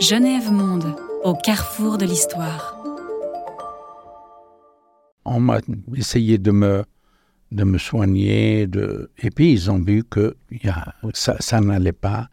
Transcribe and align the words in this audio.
Genève 0.00 0.52
Monde, 0.52 0.96
au 1.22 1.34
carrefour 1.34 1.96
de 1.98 2.04
l'histoire. 2.04 2.76
On 5.24 5.40
m'a 5.40 5.60
essayé 5.96 6.36
de 6.36 6.50
me, 6.50 6.84
de 7.52 7.64
me 7.64 7.78
soigner, 7.78 8.66
de... 8.66 9.10
et 9.18 9.30
puis 9.30 9.52
ils 9.52 9.70
ont 9.70 9.78
vu 9.78 10.04
que 10.04 10.36
y 10.50 10.68
a, 10.68 10.94
ça, 11.14 11.36
ça 11.40 11.60
n'allait 11.60 11.92
pas, 11.92 12.28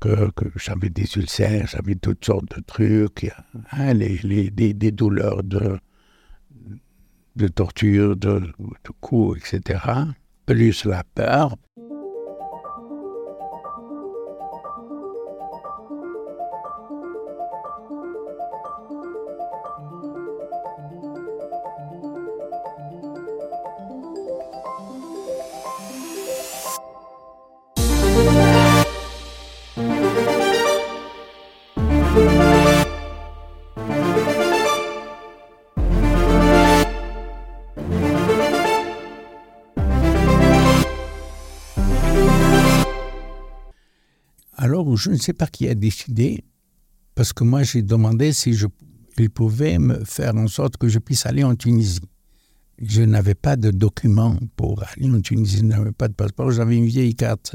que, 0.00 0.30
que 0.32 0.46
j'avais 0.56 0.90
des 0.90 1.16
ulcères, 1.16 1.68
j'avais 1.68 1.94
toutes 1.94 2.24
sortes 2.24 2.56
de 2.56 2.60
trucs, 2.62 3.30
hein, 3.70 3.94
les, 3.94 4.18
les, 4.18 4.50
des, 4.50 4.74
des, 4.74 4.90
douleurs 4.90 5.44
de, 5.44 5.78
de 7.36 7.48
torture, 7.48 8.16
de, 8.16 8.40
de 8.40 8.90
coups, 9.00 9.38
etc. 9.38 9.80
Plus 10.46 10.84
la 10.84 11.04
peur. 11.14 11.56
Je 44.96 45.10
ne 45.10 45.16
sais 45.16 45.32
pas 45.32 45.46
qui 45.46 45.68
a 45.68 45.74
décidé, 45.74 46.44
parce 47.14 47.32
que 47.32 47.44
moi 47.44 47.62
j'ai 47.62 47.82
demandé 47.82 48.32
si 48.32 48.54
je, 48.54 48.66
il 49.18 49.30
pouvait 49.30 49.78
me 49.78 50.04
faire 50.04 50.34
en 50.36 50.48
sorte 50.48 50.76
que 50.76 50.88
je 50.88 50.98
puisse 50.98 51.26
aller 51.26 51.44
en 51.44 51.54
Tunisie. 51.54 52.00
Je 52.82 53.02
n'avais 53.02 53.34
pas 53.34 53.56
de 53.56 53.70
document 53.70 54.36
pour 54.56 54.82
aller 54.82 55.10
en 55.10 55.20
Tunisie, 55.20 55.58
je 55.58 55.64
n'avais 55.64 55.92
pas 55.92 56.08
de 56.08 56.14
passeport, 56.14 56.50
j'avais 56.50 56.76
une 56.76 56.86
vieille 56.86 57.14
carte, 57.14 57.54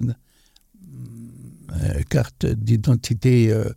euh, 1.73 2.01
carte 2.09 2.45
d'identité 2.45 3.51
euh, 3.51 3.69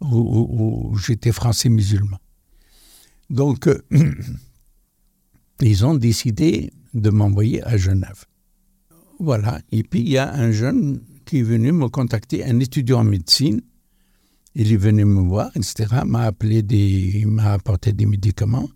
où 0.00 0.96
j'étais 0.98 1.32
français 1.32 1.68
musulman. 1.68 2.18
Donc, 3.30 3.66
euh, 3.66 3.82
ils 5.60 5.84
ont 5.84 5.94
décidé 5.94 6.72
de 6.94 7.10
m'envoyer 7.10 7.62
à 7.64 7.76
Genève. 7.76 8.24
Voilà, 9.20 9.60
et 9.72 9.82
puis 9.82 10.00
il 10.00 10.08
y 10.08 10.18
a 10.18 10.32
un 10.32 10.52
jeune 10.52 11.00
qui 11.28 11.40
est 11.40 11.42
venu 11.42 11.72
me 11.72 11.88
contacter, 11.88 12.42
un 12.42 12.58
étudiant 12.58 13.00
en 13.00 13.04
médecine. 13.04 13.60
Il 14.54 14.72
est 14.72 14.78
venu 14.78 15.04
me 15.04 15.20
voir, 15.20 15.50
etc., 15.54 16.00
m'a 16.06 16.22
appelé 16.22 16.62
m'a 17.26 17.52
apporté 17.52 17.92
des 17.92 18.06
médicaments. 18.06 18.70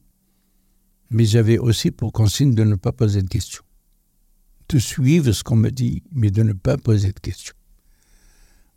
Mais 1.09 1.25
j'avais 1.25 1.57
aussi 1.57 1.91
pour 1.91 2.13
consigne 2.13 2.55
de 2.55 2.63
ne 2.63 2.75
pas 2.75 2.93
poser 2.93 3.23
de 3.23 3.29
questions. 3.29 3.63
De 4.69 4.79
suivre 4.79 5.33
ce 5.33 5.43
qu'on 5.43 5.57
me 5.57 5.71
dit, 5.71 6.03
mais 6.13 6.31
de 6.31 6.43
ne 6.43 6.53
pas 6.53 6.77
poser 6.77 7.13
de 7.13 7.21
questions. 7.21 7.55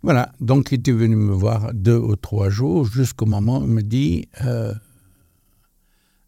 Voilà, 0.04 0.32
donc 0.40 0.72
il 0.72 0.76
était 0.76 0.94
venu 0.94 1.18
me 1.18 1.34
voir 1.34 1.74
deux 1.74 1.98
ou 1.98 2.16
trois 2.16 2.50
jours 2.50 2.86
jusqu'au 2.86 3.26
moment 3.26 3.60
où 3.60 3.66
il 3.66 3.72
me 3.72 3.82
dit 3.82 4.30
euh, 4.46 4.74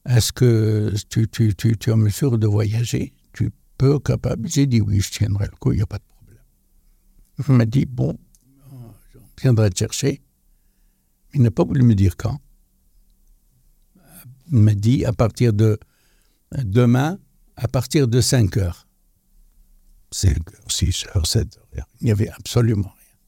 Est-ce 0.05 0.33
que 0.33 0.93
tu 1.09 1.29
es 1.85 1.91
en 1.91 1.97
mesure 1.97 2.37
de 2.37 2.47
voyager? 2.47 3.13
Tu 3.31 3.51
peux, 3.77 3.99
capable? 3.99 4.49
J'ai 4.49 4.65
dit 4.65 4.81
oui, 4.81 4.99
je 4.99 5.11
tiendrai 5.11 5.45
le 5.45 5.55
coup, 5.57 5.71
il 5.71 5.77
n'y 5.77 5.81
a 5.81 5.85
pas 5.85 5.97
de 5.97 6.03
problème. 6.03 6.16
Il 7.39 7.53
m'a 7.53 7.65
dit, 7.65 7.85
bon, 7.85 8.17
je 9.13 9.19
viendrai 9.41 9.69
te 9.69 9.77
chercher. 9.77 10.21
Il 11.33 11.41
n'a 11.41 11.51
pas 11.51 11.63
voulu 11.63 11.83
me 11.83 11.93
dire 11.93 12.17
quand. 12.17 12.39
Il 14.51 14.59
m'a 14.59 14.73
dit 14.73 15.05
à 15.05 15.13
partir 15.13 15.53
de 15.53 15.77
demain, 16.51 17.19
à 17.55 17.67
partir 17.67 18.07
de 18.07 18.21
5 18.21 18.57
heures. 18.57 18.87
5 20.11 20.53
heures, 20.53 20.71
6 20.71 21.05
heures, 21.15 21.27
7 21.27 21.57
heures. 21.57 21.87
Il 22.01 22.05
n'y 22.05 22.11
avait 22.11 22.29
absolument 22.29 22.89
rien. 22.89 23.19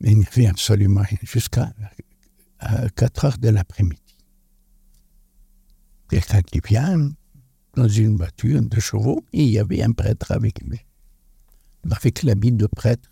Mais 0.00 0.10
il 0.12 0.18
n'y 0.18 0.26
avait 0.26 0.46
absolument 0.46 1.02
rien 1.02 1.18
jusqu'à 1.22 1.72
4 2.96 3.24
heures 3.24 3.38
de 3.38 3.48
l'après-midi. 3.48 4.02
Quelqu'un 6.10 6.42
qui 6.42 6.60
vient 6.60 7.10
dans 7.76 7.88
une 7.88 8.16
voiture 8.16 8.60
de 8.60 8.80
chevaux 8.80 9.24
et 9.32 9.44
il 9.44 9.50
y 9.50 9.58
avait 9.58 9.82
un 9.82 9.92
prêtre 9.92 10.32
avec 10.32 10.60
lui 10.60 10.80
avec 11.90 12.22
l'habit 12.22 12.52
de 12.52 12.66
prêtre. 12.66 13.10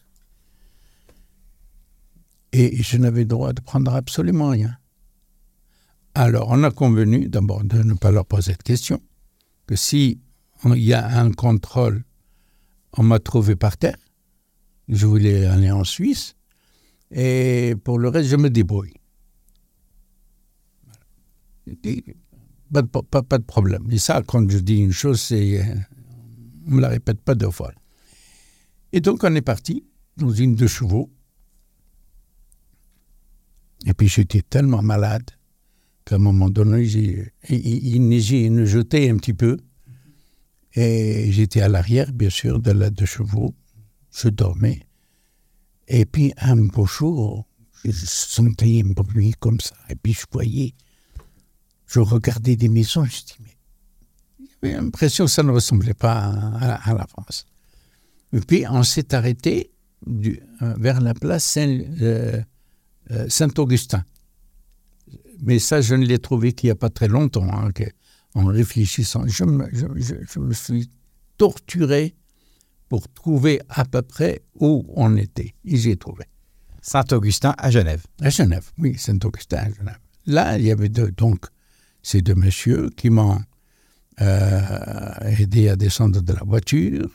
Et 2.53 2.83
je 2.83 2.99
n'avais 2.99 3.25
droit 3.25 3.53
de 3.53 3.61
prendre 3.61 3.95
absolument 3.95 4.51
rien. 4.51 4.77
Alors, 6.15 6.49
on 6.51 6.63
a 6.65 6.71
convenu 6.71 7.29
d'abord 7.29 7.65
de 7.65 7.83
ne 7.83 7.95
pas 7.95 8.11
leur 8.11 8.27
poser 8.27 8.53
de 8.53 8.63
questions, 8.63 9.01
que 9.67 9.77
si 9.77 10.21
il 10.65 10.79
y 10.79 10.93
a 10.93 11.19
un 11.19 11.33
contrôle, 11.33 12.05
on 12.99 13.03
m'a 13.03 13.19
trouvé 13.19 13.57
par 13.57 13.79
terre, 13.79 13.97
je 14.89 15.07
voulais 15.07 15.47
aller 15.47 15.71
en 15.71 15.85
Suisse, 15.85 16.37
et 17.11 17.75
pour 17.85 17.99
le 17.99 18.09
reste, 18.09 18.29
je 18.29 18.37
me 18.37 18.51
débrouille. 18.51 18.95
Pas 22.73 22.83
de, 22.83 22.89
pas, 22.89 23.23
pas 23.23 23.39
de 23.39 23.45
problème. 23.45 23.87
Et 23.91 23.99
ça, 23.99 24.23
quand 24.27 24.51
je 24.51 24.59
dis 24.59 24.79
une 24.79 24.93
chose, 24.93 25.21
c'est. 25.21 25.63
On 26.67 26.71
ne 26.71 26.77
me 26.77 26.81
la 26.81 26.89
répète 26.89 27.21
pas 27.21 27.35
deux 27.35 27.51
fois. 27.51 27.73
Et 28.93 29.01
donc 29.01 29.25
on 29.25 29.35
est 29.35 29.43
parti 29.43 29.85
dans 30.17 30.31
une 30.31 30.55
de 30.55 30.67
chevaux. 30.67 31.11
Et 33.87 33.95
puis 33.95 34.09
j'étais 34.09 34.43
tellement 34.43 34.83
malade 34.83 35.29
qu'à 36.05 36.17
un 36.17 36.19
moment 36.19 36.51
donné, 36.51 36.85
il, 37.49 38.09
neigeait, 38.09 38.43
il 38.43 38.65
jetait 38.67 39.11
un 39.11 39.17
petit 39.17 39.35
peu. 39.35 39.57
Et 40.75 41.31
j'étais 41.33 41.61
à 41.61 41.69
l'arrière, 41.69 42.13
bien 42.13 42.31
sûr, 42.31 42.61
de 42.61 42.71
la 42.71 42.91
de 42.91 43.05
chevaux. 43.05 43.55
Je 44.11 44.29
dormais. 44.29 44.81
Et 45.89 46.05
puis 46.05 46.33
un 46.37 46.57
beau 46.57 46.87
jour, 46.87 47.47
je 47.85 47.91
sentais 47.93 48.83
un 48.85 48.93
bruit 48.93 49.35
comme 49.39 49.61
ça. 49.61 49.75
Et 49.89 49.97
puis 49.97 50.13
je 50.13 50.25
voyais, 50.31 50.75
je 51.87 52.01
regardais 52.01 52.57
des 52.57 52.69
maisons, 52.69 53.05
je 53.05 53.25
dis, 53.25 53.37
mais 53.41 53.57
j'avais 54.63 54.77
l'impression 54.77 55.25
que 55.25 55.31
ça 55.31 55.43
ne 55.43 55.51
ressemblait 55.51 55.95
pas 55.95 56.27
à 56.27 56.95
la 56.95 57.07
France. 57.07 57.47
Et 58.33 58.41
puis 58.41 58.65
on 58.69 58.83
s'est 58.83 59.15
arrêté 59.15 59.71
du, 60.07 60.41
euh, 60.63 60.75
vers 60.79 61.01
la 61.01 61.15
place 61.15 61.45
Saint-Augustin. 61.45 62.45
Euh, 63.11 63.29
Saint 63.29 63.49
Mais 65.43 65.59
ça, 65.59 65.81
je 65.81 65.95
ne 65.95 66.05
l'ai 66.05 66.19
trouvé 66.19 66.53
qu'il 66.53 66.69
n'y 66.69 66.73
a 66.73 66.77
pas 66.77 66.91
très 66.91 67.09
longtemps, 67.09 67.49
hein, 67.53 67.71
en 68.35 68.47
réfléchissant. 68.47 69.27
Je 69.27 69.45
me, 69.45 69.67
je, 69.73 69.87
je, 69.97 70.15
je 70.29 70.39
me, 70.39 70.53
suis 70.53 70.91
torturé 71.37 72.15
pour 72.89 73.09
trouver 73.09 73.61
à 73.69 73.85
peu 73.85 74.03
près 74.03 74.43
où 74.55 74.85
on 74.95 75.17
était. 75.17 75.55
Et 75.65 75.77
j'ai 75.77 75.97
trouvé. 75.97 76.25
Saint-Augustin 76.81 77.55
à 77.59 77.71
Genève. 77.71 78.05
À 78.21 78.31
Genève, 78.31 78.71
oui, 78.79 78.97
Saint-Augustin 78.99 79.59
à 79.59 79.71
Genève. 79.71 79.99
Là, 80.27 80.59
il 80.59 80.65
y 80.65 80.71
avait 80.71 80.89
deux, 80.89 81.11
donc 81.13 81.47
ces 82.03 82.23
deux 82.23 82.35
messieurs 82.35 82.91
qui 82.97 83.11
m'ont 83.11 83.41
euh, 84.21 85.15
aidé 85.39 85.69
à 85.69 85.77
descendre 85.77 86.21
de 86.21 86.33
la 86.33 86.43
voiture 86.45 87.09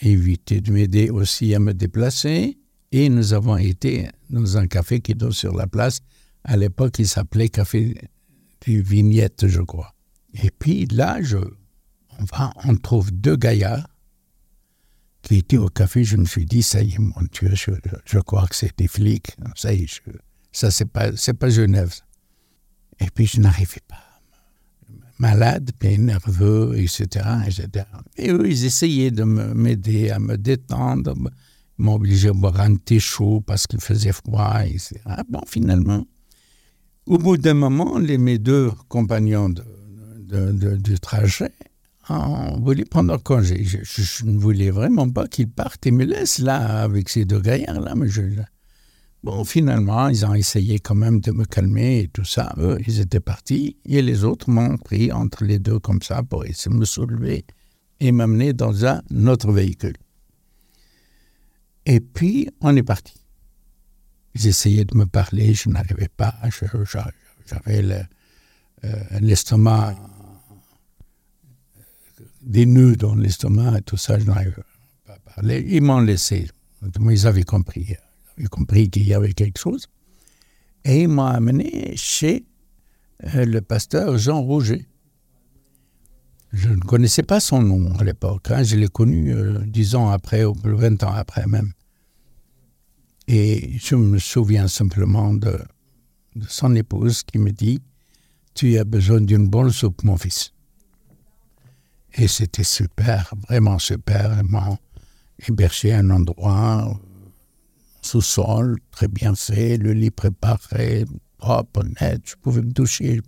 évité 0.00 0.60
de 0.60 0.72
m'aider 0.72 1.10
aussi 1.10 1.54
à 1.54 1.58
me 1.58 1.74
déplacer. 1.74 2.58
Et 2.90 3.08
nous 3.08 3.32
avons 3.32 3.56
été 3.56 4.08
dans 4.30 4.56
un 4.56 4.66
café 4.66 5.00
qui 5.00 5.12
est 5.12 5.30
sur 5.32 5.54
la 5.54 5.66
place. 5.66 6.00
À 6.44 6.56
l'époque, 6.56 6.98
il 6.98 7.08
s'appelait 7.08 7.48
Café 7.48 7.94
des 8.66 8.82
Vignettes, 8.82 9.46
je 9.46 9.60
crois. 9.60 9.94
Et 10.42 10.50
puis 10.50 10.86
là, 10.86 11.22
je, 11.22 11.38
on, 12.18 12.24
va, 12.24 12.52
on 12.64 12.76
trouve 12.76 13.10
deux 13.12 13.36
gaillards 13.36 13.88
qui 15.22 15.36
étaient 15.38 15.58
au 15.58 15.68
café. 15.68 16.04
Je 16.04 16.16
me 16.16 16.24
suis 16.24 16.44
dit, 16.44 16.62
ça 16.62 16.82
y 16.82 16.94
est, 16.94 16.98
mon 16.98 17.22
Dieu, 17.32 17.50
je, 17.54 17.70
je 18.04 18.18
crois 18.18 18.46
que 18.46 18.56
c'est 18.56 18.76
des 18.76 18.88
flics. 18.88 19.36
Ça 19.54 19.72
y 19.72 19.84
est, 19.84 19.86
je, 19.86 20.12
ça, 20.52 20.70
c'est 20.70 20.86
pas, 20.86 21.16
c'est 21.16 21.34
pas 21.34 21.48
Genève. 21.48 21.94
Et 23.00 23.06
puis, 23.14 23.26
je 23.26 23.40
n'arrivais 23.40 23.80
pas 23.88 24.11
malade, 25.22 25.70
bien 25.80 25.98
nerveux, 25.98 26.74
etc., 26.76 27.02
etc. 27.46 27.86
Et 28.16 28.30
eux, 28.30 28.46
ils 28.54 28.64
essayaient 28.64 29.12
de 29.12 29.22
m'aider 29.62 30.10
à 30.10 30.18
me 30.18 30.36
détendre, 30.36 31.14
m'obliger 31.78 32.30
à 32.30 32.32
boire 32.32 32.60
un 32.60 32.74
thé 32.74 32.98
chaud 32.98 33.40
parce 33.46 33.68
qu'il 33.68 33.80
faisait 33.80 34.12
froid, 34.12 34.62
etc. 34.64 34.98
Bon, 35.28 35.42
finalement, 35.46 36.04
au 37.06 37.18
bout 37.18 37.36
d'un 37.36 37.54
moment, 37.54 37.98
les, 37.98 38.18
mes 38.18 38.38
deux 38.38 38.72
compagnons 38.88 39.50
de, 39.50 40.76
du 40.88 40.98
trajet 40.98 41.52
ont 42.08 42.58
voulu 42.60 42.84
prendre 42.84 43.16
congé. 43.22 43.62
Je, 43.64 43.78
je, 43.82 44.02
je, 44.02 44.24
ne 44.24 44.38
voulais 44.38 44.70
vraiment 44.70 45.08
pas 45.08 45.28
qu'ils 45.28 45.48
partent 45.48 45.86
et 45.86 45.92
me 45.92 46.04
laissent 46.04 46.40
là 46.40 46.82
avec 46.82 47.08
ces 47.08 47.24
deux 47.24 47.40
gaillards-là, 47.40 47.94
mais 47.94 48.08
je, 48.08 48.22
Bon, 49.24 49.44
finalement, 49.44 50.08
ils 50.08 50.26
ont 50.26 50.34
essayé 50.34 50.80
quand 50.80 50.96
même 50.96 51.20
de 51.20 51.30
me 51.30 51.44
calmer 51.44 52.00
et 52.00 52.08
tout 52.08 52.24
ça. 52.24 52.52
Eux, 52.58 52.78
ils 52.86 52.98
étaient 52.98 53.20
partis 53.20 53.76
et 53.84 54.02
les 54.02 54.24
autres 54.24 54.50
m'ont 54.50 54.76
pris 54.78 55.12
entre 55.12 55.44
les 55.44 55.60
deux 55.60 55.78
comme 55.78 56.02
ça 56.02 56.24
pour 56.24 56.44
essayer 56.44 56.74
de 56.74 56.80
me 56.80 56.84
soulever 56.84 57.44
et 58.00 58.10
m'amener 58.10 58.52
dans 58.52 58.84
un 58.84 59.00
autre 59.28 59.52
véhicule. 59.52 59.96
Et 61.86 62.00
puis, 62.00 62.48
on 62.60 62.74
est 62.74 62.82
parti. 62.82 63.14
J'essayais 64.34 64.84
de 64.84 64.96
me 64.96 65.06
parler, 65.06 65.54
je 65.54 65.68
n'arrivais 65.68 66.08
pas. 66.08 66.34
J'avais 67.46 68.06
l'estomac, 69.20 69.94
des 72.40 72.66
nœuds 72.66 72.96
dans 72.96 73.14
l'estomac 73.14 73.78
et 73.78 73.82
tout 73.82 73.96
ça, 73.96 74.18
je 74.18 74.24
n'arrivais 74.24 74.64
pas 75.06 75.12
à 75.12 75.18
parler. 75.18 75.64
Ils 75.68 75.82
m'ont 75.82 76.00
laissé. 76.00 76.50
Ils 76.98 77.26
avaient 77.28 77.44
compris. 77.44 77.94
Avaient 78.42 78.48
compris 78.48 78.90
qu'il 78.90 79.06
y 79.06 79.14
avait 79.14 79.34
quelque 79.34 79.58
chose. 79.60 79.86
Et 80.84 81.02
ils 81.02 81.08
m'ont 81.08 81.22
amené 81.22 81.94
chez 81.96 82.44
euh, 83.34 83.44
le 83.44 83.60
pasteur 83.60 84.18
Jean 84.18 84.42
Roger. 84.42 84.88
Je 86.52 86.68
ne 86.68 86.80
connaissais 86.80 87.22
pas 87.22 87.38
son 87.38 87.62
nom 87.62 87.94
à 88.00 88.04
l'époque. 88.04 88.50
Hein. 88.50 88.64
Je 88.64 88.74
l'ai 88.74 88.88
connu 88.88 89.32
euh, 89.32 89.60
dix 89.64 89.94
ans 89.94 90.10
après, 90.10 90.44
ou 90.44 90.54
vingt 90.64 91.00
ans 91.04 91.12
après 91.12 91.46
même. 91.46 91.72
Et 93.28 93.78
je 93.78 93.94
me 93.94 94.18
souviens 94.18 94.66
simplement 94.66 95.32
de, 95.32 95.60
son 96.48 96.74
épouse 96.74 97.22
qui 97.22 97.38
me 97.38 97.52
dit 97.52 97.80
Tu 98.54 98.76
as 98.76 98.84
besoin 98.84 99.20
d'une 99.20 99.48
bonne 99.48 99.70
soupe, 99.70 100.02
mon 100.02 100.16
fils. 100.16 100.52
Et 102.14 102.26
c'était 102.26 102.64
super, 102.64 103.32
vraiment 103.48 103.78
super. 103.78 104.36
Elle 104.36 104.46
m'a 104.46 104.76
hébergé 105.46 105.94
un 105.94 106.10
endroit 106.10 107.00
sous-sol, 108.02 108.78
très 108.90 109.08
bien 109.08 109.34
fait, 109.34 109.78
le 109.78 109.92
lit 109.92 110.10
préparé, 110.10 111.04
propre, 111.38 111.84
net, 112.00 112.20
je 112.24 112.34
pouvais 112.36 112.62
me 112.62 112.72
toucher. 112.72 113.20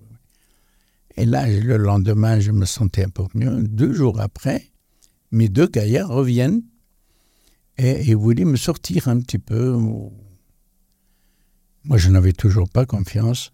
Et 1.17 1.25
là, 1.25 1.49
le 1.49 1.77
lendemain, 1.77 2.41
je 2.41 2.51
me 2.51 2.65
sentais 2.65 3.05
un 3.05 3.09
peu 3.09 3.25
mieux. 3.35 3.63
Deux 3.63 3.93
jours 3.93 4.21
après, 4.21 4.71
mes 5.31 5.49
deux 5.49 5.69
gaillards 5.69 6.09
reviennent 6.09 6.63
et 7.79 8.05
ils 8.05 8.17
voulaient 8.17 8.45
me 8.45 8.57
sortir 8.57 9.09
un 9.09 9.21
petit 9.21 9.39
peu. 9.39 9.77
Moi, 11.85 11.99
je 11.99 12.11
n'avais 12.11 12.33
toujours 12.33 12.69
pas 12.69 12.85
confiance. 12.85 13.53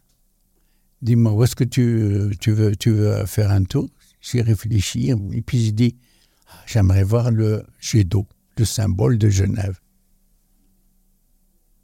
Dis-moi, 1.02 1.32
où 1.32 1.44
est-ce 1.44 1.56
que 1.56 1.64
tu, 1.64 2.30
veux, 2.48 2.76
tu 2.76 2.90
veux 2.90 3.26
faire 3.26 3.50
un 3.50 3.64
tour? 3.64 3.88
J'ai 4.20 4.42
réfléchi 4.42 5.10
et 5.10 5.42
puis 5.42 5.64
j'ai 5.64 5.72
dit, 5.72 5.96
ah, 6.46 6.62
j'aimerais 6.66 7.04
voir 7.04 7.30
le 7.30 7.64
jet 7.80 8.04
d'eau, 8.04 8.26
le 8.58 8.64
symbole 8.64 9.16
de 9.16 9.30
Genève. 9.30 9.80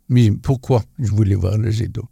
Mais 0.08 0.30
pourquoi 0.30 0.84
je 0.98 1.10
voulais 1.10 1.34
voir 1.34 1.58
le 1.58 1.70
jet 1.70 1.88
d'eau 1.88 2.08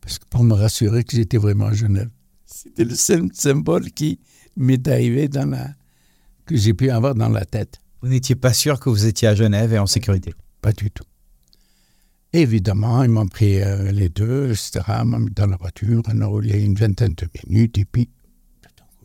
Parce 0.00 0.18
que 0.18 0.26
pour 0.26 0.44
me 0.44 0.54
rassurer 0.54 1.04
que 1.04 1.16
j'étais 1.16 1.36
vraiment 1.36 1.66
à 1.66 1.74
Genève. 1.74 2.10
C'était 2.46 2.84
le 2.84 2.94
seul 2.94 3.28
symbole 3.32 3.90
qui 3.90 4.20
m'est 4.56 4.86
arrivé 4.88 5.28
dans 5.28 5.50
la... 5.50 5.74
que 6.46 6.56
j'ai 6.56 6.74
pu 6.74 6.90
avoir 6.90 7.14
dans 7.14 7.28
la 7.28 7.44
tête. 7.44 7.80
Vous 8.00 8.08
n'étiez 8.08 8.36
pas 8.36 8.52
sûr 8.52 8.80
que 8.80 8.88
vous 8.88 9.06
étiez 9.06 9.28
à 9.28 9.34
Genève 9.34 9.72
et 9.72 9.78
en 9.78 9.86
sécurité? 9.86 10.34
Pas 10.60 10.72
du 10.72 10.90
tout. 10.90 11.04
Évidemment, 12.32 13.02
ils 13.04 13.10
m'ont 13.10 13.28
pris 13.28 13.62
euh, 13.62 13.92
les 13.92 14.08
deux, 14.08 14.50
etc., 14.50 14.80
m'ont 15.04 15.20
mis 15.20 15.30
dans 15.30 15.46
la 15.46 15.56
voiture, 15.56 16.02
on 16.08 16.20
a 16.20 16.26
roulé 16.26 16.64
une 16.64 16.74
vingtaine 16.74 17.14
de 17.14 17.28
minutes, 17.46 17.78
et 17.78 17.84
puis, 17.84 18.10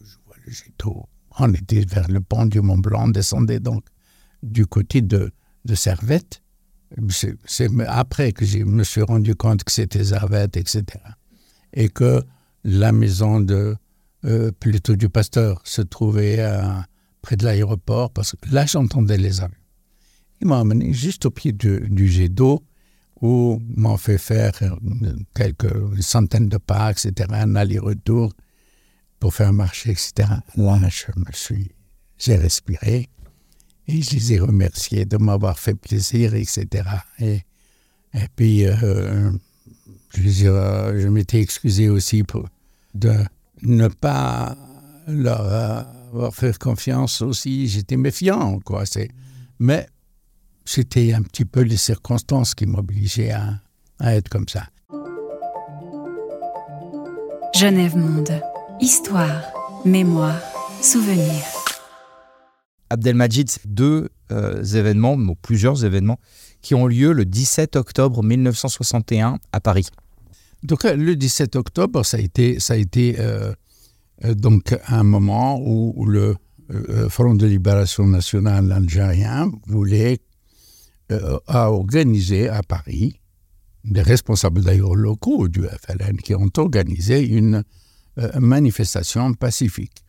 je 0.02 0.16
vois 0.26 0.36
le 0.44 0.52
jet 0.52 0.74
d'eau. 0.80 1.06
On 1.38 1.54
était 1.54 1.86
vers 1.86 2.08
le 2.08 2.22
pont 2.22 2.48
du 2.48 2.60
Mont 2.60 2.80
Blanc, 2.80 3.04
on 3.06 3.08
descendait 3.10 3.60
donc 3.60 3.86
du 4.42 4.66
côté 4.66 5.02
de, 5.02 5.32
de 5.66 5.76
Servette, 5.76 6.42
c'est 7.46 7.70
après 7.88 8.32
que 8.32 8.46
je 8.46 8.60
me 8.60 8.84
suis 8.84 9.02
rendu 9.02 9.36
compte 9.36 9.64
que 9.64 9.72
c'était 9.72 10.04
Zarvette, 10.04 10.58
etc. 10.58 10.84
Et 11.74 11.90
que 11.90 12.24
la 12.64 12.92
maison 12.92 13.40
de 13.40 13.76
euh, 14.26 14.52
plutôt 14.52 14.96
du 14.96 15.08
pasteur 15.10 15.62
se 15.64 15.82
trouvait 15.82 16.44
près 17.22 17.36
de 17.36 17.46
l'aéroport, 17.46 18.12
parce 18.12 18.36
que 18.36 18.54
là 18.54 18.66
j'entendais 18.66 19.18
les 19.18 19.42
avions. 19.42 19.56
Ils 20.42 20.48
m'ont 20.48 20.60
amené 20.60 20.94
juste 20.94 21.26
au 21.26 21.32
pied 21.32 21.52
du, 21.52 22.08
jet 22.08 22.30
d'eau 22.30 22.64
où 23.22 23.62
m'ont 23.76 23.98
fait 23.98 24.18
faire 24.18 24.54
quelques 25.36 26.02
centaines 26.02 26.48
de 26.48 26.58
pas, 26.58 26.92
etc., 26.92 27.30
un 27.32 27.56
aller-retour 27.56 28.32
pour 29.20 29.34
faire 29.34 29.52
marcher, 29.52 29.92
etc. 29.92 30.30
Là, 30.56 30.80
je 30.88 31.08
me 31.18 31.26
suis, 31.34 31.72
j'ai 32.18 32.38
respiré 32.38 33.10
et 33.90 34.02
je 34.04 34.12
les 34.12 34.34
ai 34.34 34.40
remerciés 34.40 35.06
de 35.06 35.18
m'avoir 35.18 35.58
fait 35.58 35.74
plaisir, 35.74 36.36
etc. 36.36 36.68
Et, 37.20 37.42
et 38.14 38.28
puis, 38.36 38.66
euh, 38.66 39.32
je, 40.14 40.22
je 40.22 41.08
m'étais 41.08 41.42
excusé 41.42 41.90
aussi 41.90 42.24
pour, 42.24 42.46
de 42.94 43.14
ne 43.64 43.88
pas 43.88 44.56
leur 45.08 45.42
avoir 45.42 46.34
fait 46.34 46.56
confiance 46.58 47.22
aussi. 47.22 47.68
J'étais 47.68 47.98
méfiant, 47.98 48.60
quoi. 48.60 48.84
Mais 49.58 49.88
c'était 50.66 51.14
un 51.14 51.24
petit 51.24 51.46
peu 51.46 51.62
les 51.62 51.78
circonstances 51.78 52.54
qui 52.54 52.68
m'obligeaient 52.68 53.32
à, 53.32 53.60
à 54.00 54.16
être 54.16 54.30
comme 54.30 54.48
ça. 54.48 54.68
Genève 57.56 57.98
Monde. 57.98 58.40
Histoire, 58.80 59.42
mémoire, 59.84 60.40
souvenir. 60.82 61.59
Abdelmajid, 62.90 63.50
deux 63.66 64.10
euh, 64.32 64.64
événements, 64.64 65.18
plusieurs 65.42 65.86
événements, 65.86 66.20
qui 66.62 66.76
ont 66.76 66.88
lieu 66.88 67.14
le 67.14 67.26
17 67.26 67.76
octobre 67.76 68.24
1961 68.24 69.40
à 69.52 69.60
Paris. 69.60 69.88
Donc 70.64 70.86
euh, 70.86 70.96
le 70.96 71.16
17 71.16 71.56
octobre, 71.56 72.04
ça 72.04 72.18
a 72.18 72.20
été, 72.20 72.60
ça 72.60 72.74
a 72.74 72.78
été 72.78 73.16
euh, 73.20 73.54
donc 74.24 74.76
un 74.88 75.04
moment 75.04 75.60
où 75.62 76.06
le 76.06 76.36
Front 77.10 77.34
de 77.34 77.48
libération 77.48 78.06
nationale 78.06 78.72
algérien 78.72 79.50
voulait 79.66 80.20
organiser 81.48 82.48
à 82.48 82.62
Paris, 82.62 83.20
des 83.86 84.04
responsables 84.04 84.62
d'ailleurs 84.62 84.94
locaux 84.94 85.48
du 85.48 85.64
FLN 85.64 86.18
qui 86.18 86.36
ont 86.36 86.52
organisé 86.58 87.26
une 87.26 87.64
manifestation 88.38 89.34
pacifique 89.34 90.04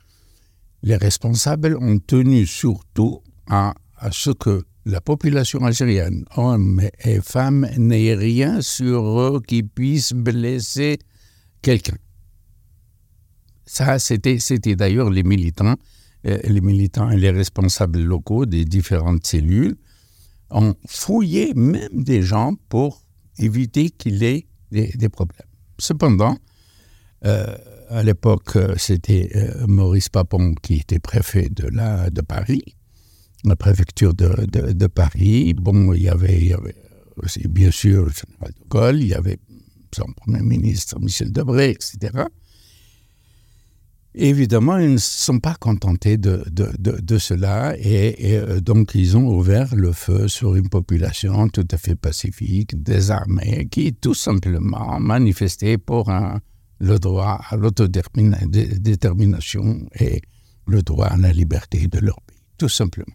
les 0.82 0.96
responsables 0.96 1.76
ont 1.80 1.98
tenu 1.98 2.46
surtout 2.46 3.22
à, 3.48 3.74
ce 4.10 4.30
que 4.30 4.64
la 4.86 5.00
population 5.00 5.64
algérienne, 5.64 6.24
hommes 6.36 6.82
et 7.04 7.20
femmes, 7.20 7.68
n'ait 7.76 8.14
rien 8.14 8.62
sur 8.62 9.20
eux 9.20 9.42
qui 9.46 9.62
puisse 9.62 10.12
blesser 10.12 10.98
quelqu'un. 11.60 11.96
Ça, 13.66 13.98
c'était, 13.98 14.38
d'ailleurs 14.74 15.10
les 15.10 15.22
militants, 15.22 15.76
euh, 16.26 16.38
les 16.44 16.60
militants 16.60 17.10
et 17.10 17.16
les 17.16 17.30
responsables 17.30 18.00
locaux 18.02 18.46
des 18.46 18.64
différentes 18.64 19.26
cellules 19.26 19.76
ont 20.50 20.74
fouillé 20.86 21.54
même 21.54 22.02
des 22.02 22.22
gens 22.22 22.54
pour 22.68 23.04
éviter 23.38 23.90
qu'il 23.90 24.22
ait 24.24 24.46
des, 24.70 25.08
problèmes. 25.08 25.46
Cependant, 25.78 26.36
euh, 27.24 27.56
à 27.90 28.02
l'époque, 28.04 28.56
euh, 28.56 28.74
c'était 28.78 29.30
euh, 29.34 29.66
Maurice 29.66 30.08
Papon 30.08 30.54
qui 30.62 30.76
était 30.76 31.00
préfet 31.00 31.48
de, 31.50 31.66
la, 31.66 32.08
de 32.08 32.20
Paris, 32.20 32.62
la 33.44 33.56
préfecture 33.56 34.14
de, 34.14 34.46
de, 34.46 34.86
Paris. 34.86 35.54
Bon, 35.54 35.92
il 35.92 36.02
y, 36.02 36.08
avait, 36.08 36.38
il 36.38 36.48
y 36.48 36.52
avait 36.52 36.76
aussi, 37.16 37.46
bien 37.48 37.70
sûr, 37.70 38.04
le 38.04 38.12
général 38.12 38.52
de 38.52 38.68
Gaulle, 38.68 39.02
il 39.02 39.08
y 39.08 39.14
avait 39.14 39.38
son 39.92 40.06
premier 40.12 40.42
ministre 40.42 41.00
Michel 41.00 41.32
Debré, 41.32 41.70
etc. 41.70 42.26
Évidemment, 44.14 44.78
ils 44.78 44.92
ne 44.92 44.98
sont 44.98 45.38
pas 45.38 45.54
contentés 45.54 46.16
de, 46.16 46.44
de, 46.50 46.70
de 46.78 47.18
cela 47.18 47.76
et, 47.78 48.36
euh, 48.36 48.60
donc 48.60 48.94
ils 48.94 49.16
ont 49.16 49.26
ouvert 49.26 49.74
le 49.74 49.92
feu 49.92 50.26
sur 50.28 50.56
une 50.56 50.68
population 50.68 51.48
tout 51.48 51.66
à 51.70 51.76
fait 51.76 51.94
pacifique, 51.94 52.80
désarmée, 52.82 53.68
qui 53.70 53.92
tout 53.92 54.14
simplement 54.14 54.98
manifestait 54.98 55.78
pour 55.78 56.10
un, 56.10 56.40
le 56.80 56.98
droit 56.98 57.40
à 57.48 57.56
l'autodétermination 57.56 59.86
et 59.98 60.20
le 60.66 60.82
droit 60.82 61.06
à 61.06 61.16
la 61.16 61.32
liberté 61.32 61.86
de 61.86 61.98
leur 61.98 62.20
pays, 62.22 62.38
tout 62.58 62.68
simplement. 62.68 63.14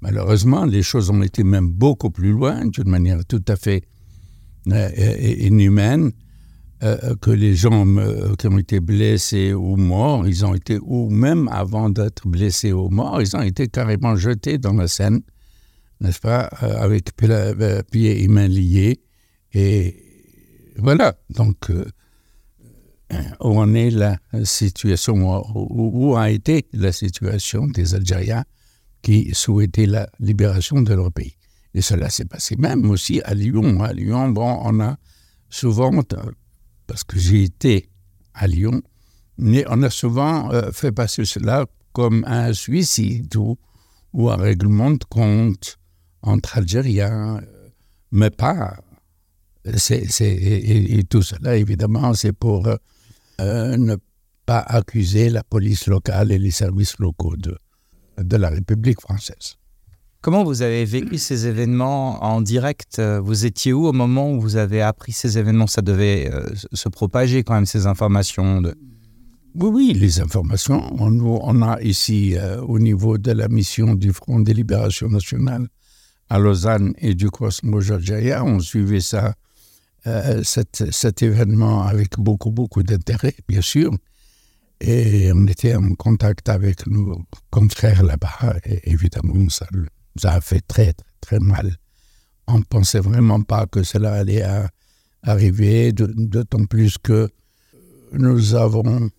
Malheureusement, 0.00 0.64
les 0.64 0.82
choses 0.82 1.10
ont 1.10 1.22
été 1.22 1.44
même 1.44 1.70
beaucoup 1.70 2.10
plus 2.10 2.32
loin, 2.32 2.66
d'une 2.66 2.88
manière 2.88 3.24
tout 3.24 3.42
à 3.48 3.56
fait 3.56 3.84
euh, 4.70 5.34
inhumaine, 5.38 6.12
euh, 6.82 7.16
que 7.20 7.30
les 7.30 7.56
gens 7.56 7.86
euh, 7.96 8.34
qui 8.36 8.46
ont 8.46 8.58
été 8.58 8.80
blessés 8.80 9.54
ou 9.54 9.76
morts, 9.76 10.28
ils 10.28 10.44
ont 10.44 10.54
été, 10.54 10.78
ou 10.80 11.10
même 11.10 11.48
avant 11.48 11.90
d'être 11.90 12.28
blessés 12.28 12.72
ou 12.72 12.88
morts, 12.88 13.20
ils 13.20 13.36
ont 13.36 13.42
été 13.42 13.66
carrément 13.68 14.14
jetés 14.14 14.58
dans 14.58 14.74
la 14.74 14.86
Seine, 14.86 15.22
n'est-ce 16.00 16.20
pas, 16.20 16.42
avec 16.42 17.10
pieds 17.16 18.22
et 18.22 18.28
mains 18.28 18.46
liés. 18.46 19.00
Et 19.52 19.96
voilà, 20.76 21.16
donc 21.30 21.72
où 23.40 23.58
en 23.58 23.74
est 23.74 23.90
la 23.90 24.18
situation, 24.44 25.42
où, 25.54 26.16
a 26.16 26.30
été 26.30 26.66
la 26.72 26.92
situation 26.92 27.66
des 27.66 27.94
Algériens 27.94 28.44
qui 29.02 29.30
souhaitaient 29.32 29.86
la 29.86 30.08
libération 30.20 30.82
de 30.82 30.94
leur 30.94 31.12
pays. 31.12 31.34
Et 31.74 31.82
cela 31.82 32.10
s'est 32.10 32.24
passé 32.24 32.56
même 32.56 32.90
aussi 32.90 33.20
à 33.24 33.34
Lyon. 33.34 33.82
À 33.82 33.92
Lyon, 33.92 34.30
bon, 34.30 34.60
on 34.62 34.80
a 34.80 34.96
souvent, 35.48 35.90
parce 36.86 37.04
que 37.04 37.18
j'ai 37.18 37.44
été 37.44 37.90
à 38.34 38.46
Lyon, 38.46 38.82
mais 39.36 39.64
on 39.68 39.82
a 39.82 39.90
souvent 39.90 40.50
euh, 40.52 40.72
fait 40.72 40.92
passer 40.92 41.24
cela 41.24 41.66
comme 41.92 42.24
un 42.26 42.52
suicide 42.52 43.34
ou, 43.36 43.58
un 44.30 44.36
règlement 44.36 44.90
de 44.90 45.04
compte 45.08 45.78
entre 46.22 46.58
Algériens, 46.58 47.40
mais 48.10 48.30
pas. 48.30 48.76
C'est, 49.76 50.02
et, 50.20 51.04
tout 51.04 51.22
cela, 51.22 51.56
évidemment, 51.56 52.14
c'est 52.14 52.32
pour 52.32 52.68
euh, 53.40 53.76
ne 53.76 53.96
pas 54.46 54.60
accuser 54.60 55.30
la 55.30 55.42
police 55.42 55.86
locale 55.86 56.32
et 56.32 56.38
les 56.38 56.50
services 56.50 56.98
locaux 56.98 57.36
de, 57.36 57.56
de 58.16 58.36
la 58.36 58.48
République 58.48 59.00
française. 59.00 59.56
Comment 60.20 60.42
vous 60.42 60.62
avez 60.62 60.84
vécu 60.84 61.16
ces 61.16 61.46
événements 61.46 62.24
en 62.24 62.40
direct? 62.40 63.00
Vous 63.00 63.46
étiez 63.46 63.72
où 63.72 63.86
au 63.86 63.92
moment 63.92 64.32
où 64.32 64.40
vous 64.40 64.56
avez 64.56 64.82
appris 64.82 65.12
ces 65.12 65.38
événements? 65.38 65.68
Ça 65.68 65.80
devait 65.80 66.28
euh, 66.32 66.44
se 66.72 66.88
propager 66.88 67.44
quand 67.44 67.54
même, 67.54 67.66
ces 67.66 67.86
informations 67.86 68.60
de... 68.60 68.74
Oui, 69.54 69.70
oui, 69.72 69.92
les 69.94 70.20
informations. 70.20 70.92
On, 71.00 71.20
on 71.20 71.62
a 71.62 71.80
ici, 71.82 72.36
euh, 72.36 72.60
au 72.62 72.78
niveau 72.78 73.16
de 73.16 73.32
la 73.32 73.48
mission 73.48 73.94
du 73.94 74.12
Front 74.12 74.40
de 74.40 74.52
libération 74.52 75.08
nationale 75.08 75.68
à 76.28 76.38
Lausanne 76.38 76.94
et 76.98 77.14
du 77.14 77.30
Cosmo 77.30 77.80
Georgia, 77.80 78.44
on 78.44 78.58
suivait 78.58 79.00
ça, 79.00 79.34
euh, 80.08 80.42
cet, 80.42 81.22
événement 81.22 81.82
avec 81.82 82.18
beaucoup, 82.18 82.50
beaucoup 82.50 82.82
d'intérêt, 82.82 83.34
bien 83.48 83.60
sûr. 83.60 83.92
Et 84.80 85.30
on 85.32 85.46
était 85.46 85.74
en 85.74 85.94
contact 85.94 86.48
avec 86.48 86.86
nos 86.86 87.22
confrères 87.50 88.02
là-bas. 88.02 88.56
Et 88.64 88.90
évidemment, 88.90 89.48
ça 89.48 89.66
ça 90.16 90.32
a 90.32 90.40
fait 90.40 90.62
très, 90.66 90.94
très, 91.20 91.38
mal. 91.38 91.76
On 92.46 92.58
ne 92.58 92.64
pensait 92.64 93.00
vraiment 93.00 93.42
pas 93.42 93.66
que 93.66 93.82
cela 93.82 94.14
allait 94.14 94.44
arriver, 95.22 95.92
d'autant 95.92 96.64
plus 96.64 96.98
que 96.98 97.28
nous 98.12 98.54
avons, 98.54 99.10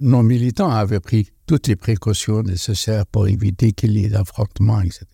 nos 0.00 0.22
militants 0.22 0.70
avaient 0.70 1.00
pris 1.00 1.30
toutes 1.46 1.68
les 1.68 1.76
précautions 1.76 2.42
nécessaires 2.42 3.06
pour 3.06 3.28
éviter 3.28 3.72
qu'il 3.72 3.96
y 3.98 4.04
ait 4.04 4.08
d'affrontements, 4.08 4.80
etc. 4.80 5.04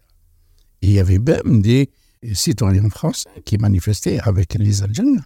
il 0.82 0.92
y 0.92 0.98
avait 0.98 1.18
même 1.18 1.62
des 1.62 1.90
citoyens 2.33 2.88
français 2.88 3.28
qui 3.45 3.59
manifestaient 3.59 4.21
avec 4.21 4.54
les 4.54 4.83
Algériens. 4.83 5.25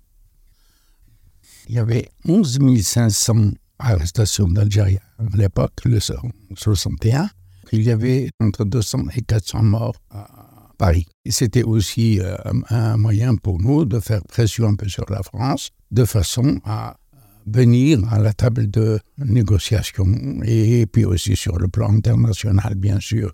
Il 1.68 1.74
y 1.74 1.78
avait 1.78 2.08
11 2.24 2.82
500 2.82 3.52
arrestations 3.78 4.48
d'Algériens 4.48 5.00
à 5.18 5.36
l'époque, 5.36 5.84
le 5.84 6.00
61 6.00 7.28
il 7.72 7.82
y 7.82 7.90
avait 7.90 8.30
entre 8.40 8.64
200 8.64 9.06
et 9.16 9.22
400 9.22 9.62
morts 9.62 9.96
à 10.10 10.70
Paris. 10.78 11.06
C'était 11.28 11.62
aussi 11.62 12.20
euh, 12.20 12.36
un 12.70 12.96
moyen 12.96 13.36
pour 13.36 13.60
nous 13.60 13.84
de 13.84 14.00
faire 14.00 14.22
pression 14.24 14.68
un 14.68 14.74
peu 14.74 14.88
sur 14.88 15.04
la 15.10 15.22
France, 15.22 15.70
de 15.90 16.04
façon 16.04 16.60
à 16.64 16.96
venir 17.46 18.00
à 18.12 18.18
la 18.18 18.32
table 18.32 18.70
de 18.70 19.00
négociation 19.18 20.06
et 20.44 20.86
puis 20.86 21.04
aussi 21.04 21.34
sur 21.34 21.58
le 21.58 21.68
plan 21.68 21.90
international, 21.90 22.74
bien 22.76 23.00
sûr. 23.00 23.32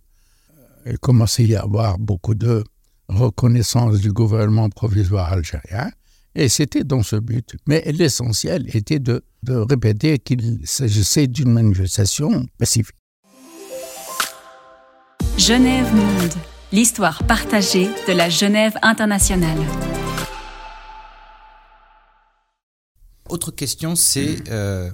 Il 0.86 0.98
à 1.10 1.42
y 1.42 1.56
avoir 1.56 1.98
beaucoup 1.98 2.34
de 2.34 2.62
reconnaissance 3.08 4.00
du 4.00 4.12
gouvernement 4.12 4.68
provisoire 4.70 5.32
algérien 5.32 5.90
et 6.34 6.48
c'était 6.48 6.84
dans 6.84 7.02
ce 7.02 7.16
but. 7.16 7.54
Mais 7.66 7.82
l'essentiel 7.92 8.66
était 8.74 8.98
de, 8.98 9.24
de 9.42 9.54
répéter 9.54 10.18
qu'il 10.18 10.60
s'agissait 10.64 11.26
d'une 11.26 11.52
manifestation 11.52 12.46
pacifique. 12.58 12.96
Genève 15.38 15.92
Monde, 15.94 16.32
l'histoire 16.72 17.22
partagée 17.24 17.88
de 18.06 18.12
la 18.12 18.30
Genève 18.30 18.74
internationale. 18.82 19.58
Autre 23.28 23.50
question, 23.50 23.96
c'est 23.96 24.48
euh, 24.50 24.90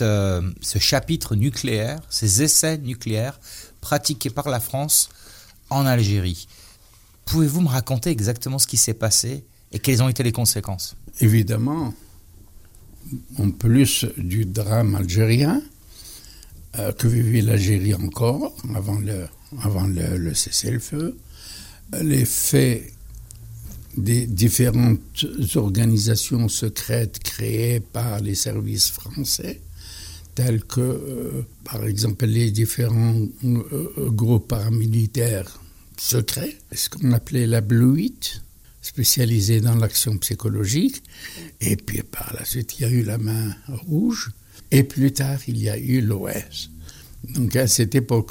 euh, 0.00 0.50
ce 0.60 0.78
chapitre 0.78 1.36
nucléaire, 1.36 2.00
ces 2.10 2.42
essais 2.42 2.78
nucléaires 2.78 3.38
pratiqués 3.80 4.30
par 4.30 4.48
la 4.48 4.60
France 4.60 5.08
en 5.70 5.86
Algérie. 5.86 6.48
Pouvez-vous 7.24 7.60
me 7.60 7.68
raconter 7.68 8.10
exactement 8.10 8.58
ce 8.58 8.66
qui 8.66 8.76
s'est 8.76 8.94
passé 8.94 9.44
et 9.72 9.78
quelles 9.78 10.02
ont 10.02 10.08
été 10.08 10.22
les 10.22 10.32
conséquences? 10.32 10.96
Évidemment, 11.20 11.94
en 13.38 13.50
plus 13.50 14.06
du 14.16 14.44
drame 14.44 14.94
algérien, 14.94 15.62
euh, 16.78 16.92
que 16.92 17.06
vivait 17.06 17.40
l'Algérie 17.40 17.94
encore 17.94 18.52
avant 18.74 18.98
le, 18.98 19.26
avant 19.62 19.86
le, 19.86 20.34
cessez-le-feu, 20.34 21.16
les 22.02 22.24
faits 22.24 22.92
des 23.96 24.26
différentes 24.26 25.24
organisations 25.54 26.48
secrètes 26.48 27.20
créées 27.20 27.78
par 27.78 28.18
les 28.18 28.34
services 28.34 28.90
français, 28.90 29.60
tels 30.34 30.64
que, 30.64 30.80
euh, 30.80 31.46
par 31.62 31.84
exemple, 31.84 32.26
les 32.26 32.50
différents 32.50 33.20
euh, 33.44 34.10
groupes 34.10 34.48
paramilitaires 34.48 35.60
secrets, 35.96 36.56
ce 36.72 36.88
qu'on 36.88 37.12
appelait 37.12 37.46
la 37.46 37.60
Blue 37.60 38.10
spécialisée 38.82 39.60
dans 39.60 39.74
l'action 39.76 40.18
psychologique, 40.18 41.02
et 41.60 41.76
puis 41.76 42.02
par 42.02 42.34
la 42.38 42.44
suite, 42.44 42.78
il 42.78 42.82
y 42.82 42.84
a 42.84 42.90
eu 42.90 43.02
la 43.02 43.18
main 43.18 43.54
rouge, 43.68 44.30
et 44.70 44.82
plus 44.82 45.12
tard, 45.12 45.38
il 45.46 45.58
y 45.58 45.70
a 45.70 45.78
eu 45.78 46.00
l'OS. 46.00 46.70
Donc 47.30 47.56
c'était 47.66 48.02
pour 48.02 48.26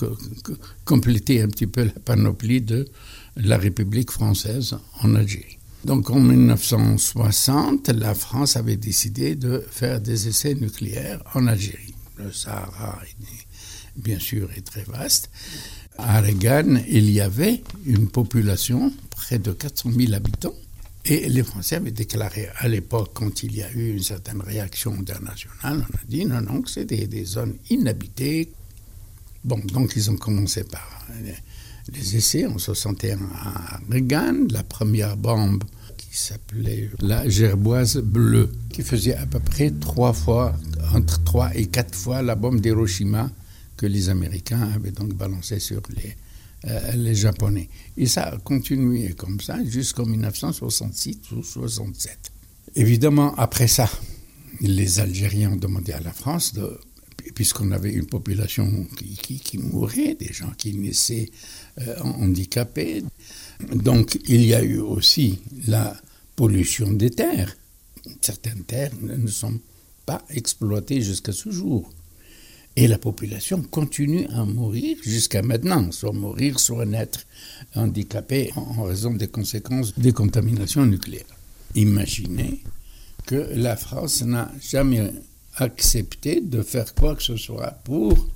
compléter 0.86 1.42
un 1.42 1.48
petit 1.48 1.66
peu 1.66 1.86
la 1.86 1.94
panoplie 1.94 2.62
de 2.62 2.88
la 3.36 3.58
République 3.58 4.12
française 4.12 4.78
en 5.02 5.16
Algérie. 5.16 5.58
Donc 5.84 6.12
en 6.12 6.20
1960, 6.20 7.90
la 7.90 8.14
France 8.14 8.56
avait 8.56 8.78
décidé 8.78 9.36
de 9.36 9.66
faire 9.70 10.00
des 10.00 10.28
essais 10.28 10.54
nucléaires 10.54 11.24
en 11.34 11.48
Algérie. 11.48 11.96
Le 12.18 12.32
Sahara, 12.32 13.02
bien 13.96 14.20
sûr, 14.20 14.50
est 14.56 14.62
très 14.62 14.84
vaste. 14.84 15.32
À 15.98 16.22
Regan, 16.22 16.82
il 16.88 17.10
y 17.10 17.22
avait 17.22 17.62
une 17.86 18.10
population, 18.10 18.92
près 19.12 19.40
de 19.40 19.52
400 19.52 19.92
000 19.98 20.14
habitants, 20.14 20.54
et 21.06 21.30
les 21.30 21.44
Français 21.44 21.76
avaient 21.76 21.92
déclaré 21.92 22.48
à 22.58 22.68
l'époque, 22.68 23.12
quand 23.14 23.44
il 23.44 23.56
y 23.56 23.64
a 23.64 23.72
eu 23.72 23.92
une 23.92 24.04
certaine 24.04 24.42
réaction 24.42 24.94
internationale, 24.94 25.86
on 25.92 25.96
a 25.96 26.02
dit 26.08 26.26
non, 26.26 26.42
non, 26.42 26.62
que 26.62 26.70
c'était 26.70 27.08
des 27.08 27.26
zones 27.26 27.56
inhabitées, 27.70 28.50
Bon, 29.44 29.60
donc 29.74 29.94
ils 29.98 30.10
ont 30.10 30.16
commencé 30.16 30.64
par 30.64 31.06
les 31.92 32.16
essais 32.16 32.46
en 32.46 32.58
61 32.58 33.20
à 33.36 33.80
Regan, 33.92 34.48
la 34.50 34.64
première 34.64 35.18
bombe 35.18 35.66
qui 35.98 36.18
s'appelait 36.18 36.90
la 37.02 37.28
gerboise 37.28 37.98
bleue, 37.98 38.50
qui 38.70 38.84
faisait 38.84 39.16
à 39.16 39.26
peu 39.26 39.40
près 39.40 39.70
trois 39.70 40.14
fois, 40.14 40.56
entre 40.94 41.22
trois 41.26 41.54
et 41.56 41.66
quatre 41.66 41.94
fois 41.94 42.22
la 42.22 42.36
bombe 42.36 42.62
d'Hiroshima 42.62 43.30
que 43.84 43.88
les 43.88 44.08
Américains 44.08 44.62
avaient 44.74 44.92
donc 44.92 45.14
balancée 45.14 45.60
sur 45.60 45.82
les, 45.98 46.16
euh, 46.72 46.94
les 46.94 47.16
Japonais. 47.16 47.68
Et 47.98 48.06
ça 48.06 48.24
a 48.24 48.38
continué 48.38 49.14
comme 49.14 49.42
ça 49.42 49.62
jusqu'en 49.66 50.06
1966 50.06 51.18
ou 51.34 51.44
67. 51.44 52.32
Évidemment, 52.78 53.36
après 53.36 53.68
ça, 53.68 53.90
les 54.62 55.02
Algériens 55.02 55.52
ont 55.52 55.58
demandé 55.58 55.92
à 55.92 56.00
la 56.00 56.14
France 56.14 56.54
de 56.54 56.80
puisqu'on 57.36 57.72
avait 57.72 57.92
une 57.92 58.06
population 58.06 58.88
qui, 58.96 59.58
mourait, 59.58 60.16
des 60.16 60.32
gens 60.32 60.52
qui 60.58 60.74
naissaient 60.74 61.30
euh, 61.80 62.00
handicapés. 62.00 63.04
Donc 63.74 64.18
il 64.30 64.46
y 64.46 64.54
a 64.54 64.64
eu 64.64 64.78
aussi 64.80 65.40
la 65.68 65.94
pollution 66.38 66.90
des 66.94 67.10
terres. 67.10 67.54
Certaines 68.22 68.64
terres 68.64 68.94
ne 69.02 69.28
sont 69.28 69.60
pas 70.06 70.24
exploitées 70.30 71.02
jusqu'à 71.02 71.34
ce 71.34 71.52
jour. 71.52 71.92
Et 72.76 72.88
la 72.88 72.98
population 72.98 73.62
continue 73.62 74.26
à 74.34 74.46
mourir 74.46 74.98
jusqu'à 75.04 75.44
maintenant, 75.44 75.92
soit 75.92 76.12
mourir, 76.12 76.60
soit 76.60 76.86
naître 76.86 77.20
handicapé 77.76 78.52
en 78.56 78.84
raison 78.84 79.12
des 79.14 79.28
conséquences 79.28 79.98
des 79.98 80.12
contaminations 80.12 80.86
nucléaires. 80.86 81.26
Imaginez 81.76 82.64
que 83.28 83.48
la 83.56 83.76
France 83.76 84.24
n'a 84.24 84.52
jamais 84.60 85.12
accepter 85.58 86.42
de 86.42 86.64
faire 86.64 86.96
quoi 86.96 87.16
que 87.16 87.22
ce 87.22 87.38
soit 87.38 87.72
pour 87.84 88.28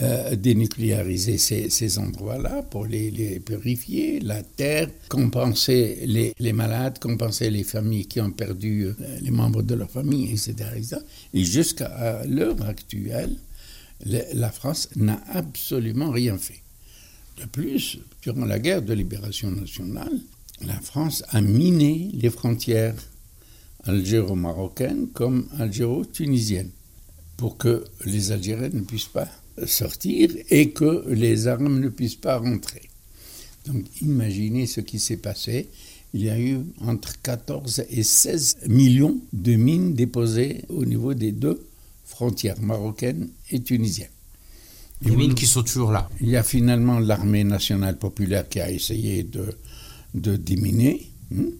euh, 0.00 0.34
dénucléariser 0.34 1.36
ces, 1.36 1.98
endroits-là, 1.98 2.62
pour 2.62 2.86
les, 2.86 3.40
purifier, 3.40 4.20
la 4.20 4.42
terre, 4.42 4.88
compenser 5.10 5.98
les, 6.06 6.52
malades, 6.54 6.98
compenser 6.98 7.50
les 7.50 7.64
familles 7.64 8.06
qui 8.06 8.22
ont 8.22 8.30
perdu 8.30 8.86
euh, 8.86 8.94
les 9.20 9.30
membres 9.30 9.60
de 9.62 9.74
leur 9.74 9.90
famille, 9.90 10.30
etc. 10.30 10.54
Et 11.34 11.44
jusqu'à 11.44 12.22
l'heure 12.26 12.62
actuelle, 12.62 13.36
la 14.04 14.50
France 14.50 14.88
n'a 14.96 15.22
absolument 15.28 16.10
rien 16.10 16.38
fait. 16.38 16.62
De 17.38 17.46
plus, 17.46 17.98
durant 18.22 18.44
la 18.44 18.58
guerre 18.58 18.82
de 18.82 18.92
libération 18.92 19.50
nationale, 19.50 20.20
la 20.62 20.78
France 20.80 21.24
a 21.30 21.40
miné 21.40 22.10
les 22.12 22.30
frontières 22.30 22.94
algéro-marocaine 23.84 25.08
comme 25.08 25.48
algéro-tunisienne, 25.58 26.70
pour 27.36 27.56
que 27.56 27.84
les 28.04 28.32
Algériens 28.32 28.68
ne 28.72 28.82
puissent 28.82 29.04
pas 29.06 29.28
sortir 29.66 30.30
et 30.50 30.70
que 30.70 31.08
les 31.08 31.46
armes 31.46 31.80
ne 31.80 31.88
puissent 31.88 32.14
pas 32.14 32.38
rentrer. 32.38 32.90
Donc 33.66 33.84
imaginez 34.02 34.66
ce 34.66 34.80
qui 34.80 34.98
s'est 34.98 35.16
passé. 35.16 35.68
Il 36.12 36.22
y 36.22 36.30
a 36.30 36.38
eu 36.38 36.58
entre 36.80 37.20
14 37.22 37.84
et 37.88 38.02
16 38.02 38.58
millions 38.68 39.18
de 39.32 39.54
mines 39.54 39.94
déposées 39.94 40.64
au 40.68 40.84
niveau 40.84 41.14
des 41.14 41.32
deux 41.32 41.66
frontières 42.10 42.60
marocaines 42.60 43.28
et 43.50 43.60
tunisiennes. 43.60 44.08
Les 45.02 45.16
mines 45.16 45.34
qui 45.34 45.46
sont 45.46 45.62
toujours 45.62 45.92
là. 45.92 46.10
Il 46.20 46.28
y 46.28 46.36
a 46.36 46.42
finalement 46.42 46.98
l'armée 46.98 47.44
nationale 47.44 47.96
populaire 47.96 48.46
qui 48.46 48.60
a 48.60 48.70
essayé 48.70 49.22
de, 49.22 49.46
de 50.14 50.36
diminuer 50.36 51.10
Hmm? 51.30 51.50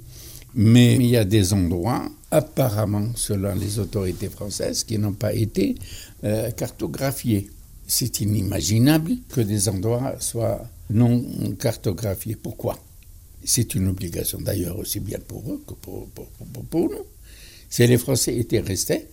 Mais 0.54 0.97
il 0.97 1.07
y 1.07 1.16
a 1.16 1.25
des 1.25 1.52
endroits, 1.52 2.11
apparemment, 2.30 3.12
selon 3.14 3.54
les 3.54 3.78
autorités 3.78 4.28
françaises, 4.28 4.83
qui 4.83 4.99
n'ont 4.99 5.12
pas 5.12 5.33
été 5.33 5.76
euh, 6.25 6.50
cartographiés. 6.50 7.49
C'est 7.87 8.21
inimaginable 8.21 9.12
que 9.28 9.40
des 9.40 9.69
endroits 9.69 10.16
soient 10.19 10.69
non 10.90 11.25
cartographiés. 11.59 12.37
Pourquoi? 12.37 12.78
C'est 13.45 13.75
une 13.75 13.88
obligation 13.88 14.40
d'ailleurs 14.40 14.78
aussi 14.78 14.99
bien 15.00 15.19
pour 15.21 15.42
eux 15.52 15.62
que 15.66 15.75
pour, 15.75 16.09
pour 16.09 16.90
nous. 16.90 17.07
Si 17.69 17.87
les 17.87 17.99
Français 17.99 18.37
étaient 18.37 18.61
restés, 18.61 19.07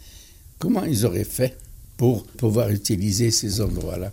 comment 0.59 0.83
ils 0.83 1.05
auraient 1.05 1.23
fait 1.23 1.57
pour 1.97 2.25
pouvoir 2.25 2.69
utiliser 2.69 3.31
ces 3.31 3.61
endroits-là? 3.61 4.11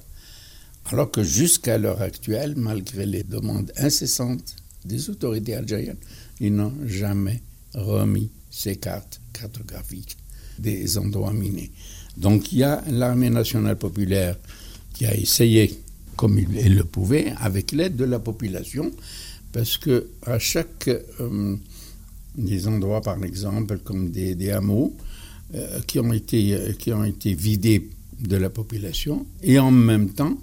Alors 0.87 1.11
que 1.11 1.23
jusqu'à 1.23 1.79
l'heure 1.79 2.03
actuelle, 2.03 2.55
malgré 2.57 3.07
les 3.07 3.23
demandes 3.23 3.73
incessantes 3.77 4.57
des 4.85 5.09
autorités 5.09 5.55
algériennes, 5.55 5.97
ils 6.41 6.55
n'ont 6.55 6.75
jamais 6.87 7.41
remis 7.75 8.31
ces 8.51 8.77
cartes 8.77 9.21
cartographiques 9.33 10.17
des 10.59 10.99
endroits 10.99 11.33
minés. 11.33 11.71
Donc 12.17 12.53
il 12.53 12.59
y 12.59 12.63
a 12.63 12.83
l'armée 12.89 13.31
nationale 13.31 13.77
populaire 13.77 14.37
qui 14.93 15.07
a 15.07 15.15
essayé, 15.15 15.81
comme 16.17 16.39
il, 16.39 16.77
le 16.77 16.85
pouvait, 16.85 17.33
avec 17.39 17.73
l'aide 17.73 17.97
de 17.97 18.05
la 18.05 18.19
population, 18.19 18.93
parce 19.53 19.77
que 19.77 20.09
à 20.25 20.39
chaque 20.39 20.89
euh, 20.89 21.57
des 22.37 22.69
endroits, 22.69 23.01
par 23.01 23.23
exemple, 23.25 23.79
comme 23.79 24.11
des, 24.11 24.51
hameaux, 24.51 24.95
euh, 25.55 25.81
qui, 25.87 25.99
ont 26.01 26.13
été, 26.13 26.75
qui 26.79 26.93
ont 26.93 27.05
été 27.05 27.35
vidés 27.35 27.89
de 28.21 28.37
la 28.37 28.51
population, 28.51 29.27
et 29.43 29.59
en 29.59 29.71
même 29.71 30.11
temps 30.11 30.37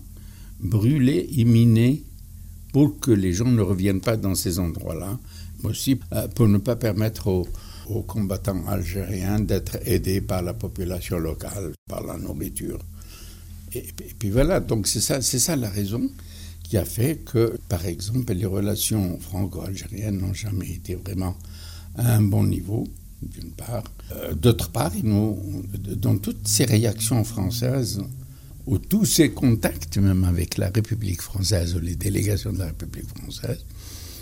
brûlés 0.59 1.27
et 1.37 1.45
pour 2.71 2.99
que 2.99 3.11
les 3.11 3.33
gens 3.33 3.51
ne 3.51 3.61
reviennent 3.61 4.01
pas 4.01 4.17
dans 4.17 4.35
ces 4.35 4.59
endroits-là, 4.59 5.19
aussi 5.63 5.99
euh, 6.13 6.27
pour 6.29 6.47
ne 6.47 6.57
pas 6.57 6.75
permettre 6.75 7.27
aux, 7.27 7.47
combattants 8.07 8.65
algériens 8.67 9.41
d'être 9.41 9.77
aidés 9.85 10.21
par 10.21 10.41
la 10.41 10.53
population 10.53 11.17
locale, 11.19 11.73
par 11.89 12.01
la 12.05 12.17
nourriture. 12.17 12.79
Et, 13.73 13.83
puis 14.17 14.29
voilà, 14.29 14.61
donc 14.61 14.87
c'est 14.87 15.01
ça, 15.01 15.21
c'est 15.21 15.39
ça 15.39 15.57
la 15.57 15.69
raison 15.69 16.09
qui 16.63 16.77
a 16.77 16.85
fait 16.85 17.17
que, 17.25 17.57
par 17.67 17.85
exemple, 17.85 18.31
les 18.31 18.45
relations 18.45 19.19
franco-algériennes 19.19 20.19
n'ont 20.19 20.33
jamais 20.33 20.69
été 20.69 20.95
vraiment 20.95 21.35
à 21.97 22.15
un 22.15 22.21
bon 22.21 22.45
niveau, 22.45 22.87
d'une 23.21 23.51
part. 23.51 23.83
Euh, 24.11 24.33
d'autre 24.33 24.69
part, 24.69 24.91
nous, 25.03 25.37
dans 25.95 26.17
toutes 26.17 26.47
ces 26.47 26.65
réactions 26.65 27.23
françaises, 27.23 28.01
ou 28.67 28.77
tous 28.77 29.05
ces 29.05 29.31
contacts 29.31 29.97
même 29.97 30.23
avec 30.23 30.57
la 30.57 30.69
République 30.69 31.21
française 31.21 31.75
ou 31.75 31.79
les 31.79 31.95
délégations 31.95 32.53
de 32.53 32.59
la 32.59 32.67
République 32.67 33.09
française, 33.17 33.59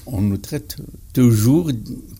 on 0.05 0.21
nous 0.21 0.37
traite 0.37 0.77
toujours 1.13 1.69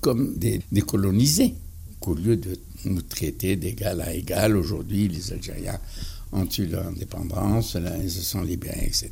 comme 0.02 0.36
des, 0.38 0.62
colonisés, 0.86 1.56
qu'au 2.00 2.14
lieu 2.14 2.38
de 2.38 2.58
nous 2.86 3.02
traiter 3.02 3.56
d'égal 3.56 4.02
à 4.02 4.14
égal, 4.14 4.56
aujourd'hui 4.56 5.08
les 5.08 5.34
Algériens 5.34 5.80
ont 6.32 6.48
eu 6.58 6.68
leur 6.68 6.88
indépendance, 6.88 7.76
ils 8.04 8.12
se 8.12 8.22
sont 8.22 8.42
libérés, 8.42 8.86
etc. 8.86 9.12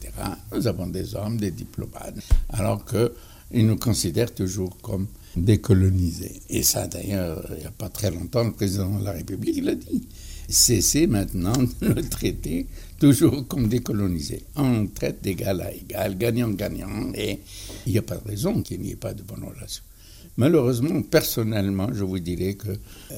Nous 0.54 0.68
avons 0.68 0.88
des 0.88 1.16
hommes, 1.16 1.38
des 1.38 1.52
diplomates, 1.52 2.16
alors 2.50 2.86
qu'ils 3.52 3.66
nous 3.66 3.78
considèrent 3.78 4.34
toujours 4.34 4.78
comme 4.82 5.08
décolonisés. 5.36 6.42
Et 6.50 6.64
ça, 6.64 6.88
d'ailleurs, 6.88 7.46
il 7.56 7.60
n'y 7.60 7.66
a 7.66 7.72
pas 7.72 7.90
très 7.90 8.12
longtemps, 8.12 8.44
le 8.44 8.52
président 8.52 9.00
de 9.00 9.06
la 9.06 9.12
République 9.12 9.64
l'a 9.64 9.76
dit. 9.76 10.08
Cessez 10.50 11.08
maintenant 11.08 11.58
de 11.82 11.88
le 11.88 12.02
traiter 12.08 12.68
toujours 13.00 13.48
comme 13.48 13.68
décolonisé. 13.68 14.44
On 14.56 14.88
traite 14.88 15.22
d'égal 15.22 15.62
à 15.62 15.74
égal, 15.74 16.18
gagnant-gagnant, 16.18 17.12
et 17.16 17.40
il 17.86 17.92
n'y 17.92 17.98
a 17.98 18.02
pas 18.02 18.18
de 18.18 18.28
raison 18.28 18.62
qu'il 18.62 18.82
n'y 18.82 18.92
ait 18.92 18.96
pas 18.96 19.14
de 19.14 19.24
bonne 19.24 19.44
relation. 19.44 19.84
Malheureusement, 20.38 21.02
personnellement, 21.02 21.90
je 21.94 22.04
vous 22.04 22.20
dirais 22.20 22.54
que 22.54 22.70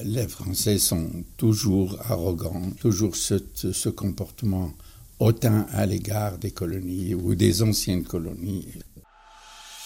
les 0.04 0.26
Français 0.26 0.78
sont 0.78 1.08
toujours 1.36 1.98
arrogants, 2.08 2.70
toujours 2.80 3.14
ce, 3.14 3.34
ce 3.54 3.88
comportement 3.90 4.72
hautain 5.18 5.66
à 5.72 5.84
l'égard 5.84 6.38
des 6.38 6.50
colonies 6.50 7.14
ou 7.14 7.34
des 7.34 7.62
anciennes 7.62 8.04
colonies. 8.04 8.66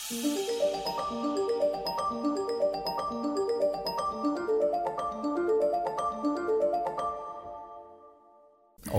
On 0.07 0.19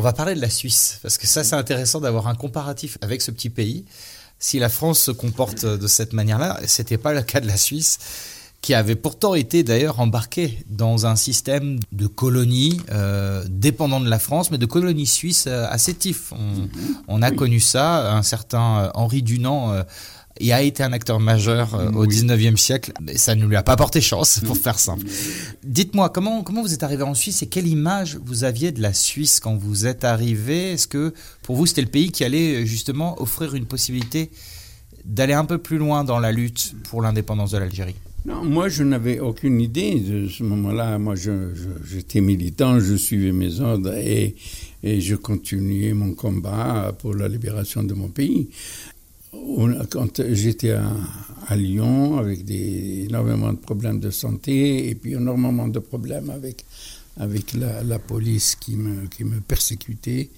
va 0.02 0.14
parler 0.14 0.34
de 0.34 0.42
la 0.42 0.50
Suisse, 0.50 0.98
parce 1.04 1.20
que 1.20 1.28
ça 1.28 1.44
c'est 1.44 1.56
intéressant 1.56 2.00
d'avoir 2.00 2.28
un 2.28 2.34
comparatif 2.34 2.98
avec 3.02 3.22
ce 3.22 3.30
petit 3.30 3.52
pays. 3.52 3.86
Si 4.40 4.58
la 4.58 4.70
France 4.70 5.00
se 5.00 5.12
comporte 5.12 5.64
de 5.64 5.88
cette 5.88 6.14
manière-là, 6.14 6.60
c'était 6.66 6.98
pas 6.98 7.14
le 7.14 7.22
cas 7.22 7.40
de 7.40 7.48
la 7.48 7.58
Suisse 7.58 8.00
qui 8.62 8.74
avait 8.74 8.96
pourtant 8.96 9.36
été 9.36 9.62
d'ailleurs 9.62 10.00
embarquée 10.00 10.58
dans 10.68 11.06
un 11.06 11.16
système 11.16 11.80
de 11.92 12.08
colonies 12.08 12.82
euh, 12.92 13.46
dépendant 13.48 14.00
de 14.00 14.10
la 14.10 14.18
France, 14.18 14.50
mais 14.50 14.58
de 14.58 14.66
colonies 14.66 15.06
suisses 15.06 15.46
euh, 15.46 15.68
assez 15.70 15.94
tifs. 15.94 16.34
On, 16.34 16.68
on, 17.08 17.22
a 17.22 17.30
connu 17.30 17.60
ça, 17.60 18.12
un 18.12 18.24
certain 18.24 18.78
euh, 18.80 18.90
Henri 18.96 19.22
Dunant 19.22 19.72
euh, 19.72 19.84
il 20.40 20.52
a 20.52 20.62
été 20.62 20.84
un 20.84 20.92
acteur 20.92 21.20
majeur 21.20 21.76
euh, 21.76 21.92
au 21.92 22.06
19e 22.06 22.58
siècle, 22.58 22.92
mais 23.02 23.18
ça 23.18 23.36
ne 23.36 23.46
lui 23.46 23.56
a 23.56 23.64
pas 23.64 23.76
porté 23.76 24.02
chance, 24.02 24.40
pour 24.46 24.58
faire 24.58 24.80
simple. 24.80 25.06
Dites-moi, 25.64 26.10
comment, 26.10 26.44
comment 26.44 26.62
vous 26.62 26.74
êtes 26.74 26.84
arrivé 26.84 27.04
en 27.04 27.14
Suisse 27.14 27.42
et 27.42 27.48
quelle 27.48 27.68
image 27.68 28.20
vous 28.24 28.44
aviez 28.44 28.72
de 28.72 28.82
la 28.82 28.94
Suisse 28.94 29.40
quand 29.40 29.56
vous 29.56 29.86
êtes 29.86 30.04
arrivé? 30.04 30.74
Est-ce 30.74 30.88
que 30.88 31.14
pour 31.42 31.56
vous 31.56 31.66
c'était 31.66 31.82
le 31.82 31.88
pays 31.88 32.12
qui 32.12 32.24
allait 32.24 32.66
justement 32.66 33.22
offrir 33.22 33.56
une 33.56 33.66
possibilité 33.66 34.30
d'aller 35.06 35.34
un 35.34 35.46
peu 35.46 35.58
plus 35.58 35.78
loin 35.78 36.04
dans 36.04 36.20
la 36.20 36.32
lutte 36.32 36.74
pour 36.90 37.02
l'indépendance 37.02 37.52
de 37.52 37.58
l'Algérie? 37.58 37.96
Non, 38.26 38.44
moi, 38.44 38.70
je 38.70 38.84
n'avais 38.84 39.20
aucune 39.20 39.62
idée 39.62 40.00
de 40.00 40.28
ce 40.28 40.42
moment-là. 40.42 40.98
Moi, 40.98 41.14
j'étais 41.16 42.22
militant, 42.22 42.80
je 42.80 42.96
suivais 42.96 43.32
mes 43.32 43.60
ordres 43.60 43.94
et, 43.94 44.36
et 44.82 45.00
je 45.00 45.16
continuais 45.16 45.94
mon 45.94 46.16
combat 46.16 46.92
pour 46.98 47.14
la 47.14 47.28
libération 47.28 47.84
de 47.84 47.94
mon 47.94 48.08
pays 48.08 48.50
quand 49.90 50.22
j'étais 50.32 50.72
à, 50.72 51.56
Lyon 51.56 52.18
avec 52.18 52.50
énormément 52.50 53.54
de 53.54 53.58
problèmes 53.58 54.00
de 54.00 54.10
santé 54.10 54.90
et 54.90 54.96
puis 54.96 55.14
énormément 55.14 55.68
de 55.68 55.78
problèmes 55.78 56.32
avec, 56.32 56.66
avec 57.18 57.54
la, 57.54 58.00
police 58.00 58.56
qui 58.56 58.76
me, 58.76 59.06
qui 59.08 59.24
me 59.24 59.40
persécutait. 59.42 60.30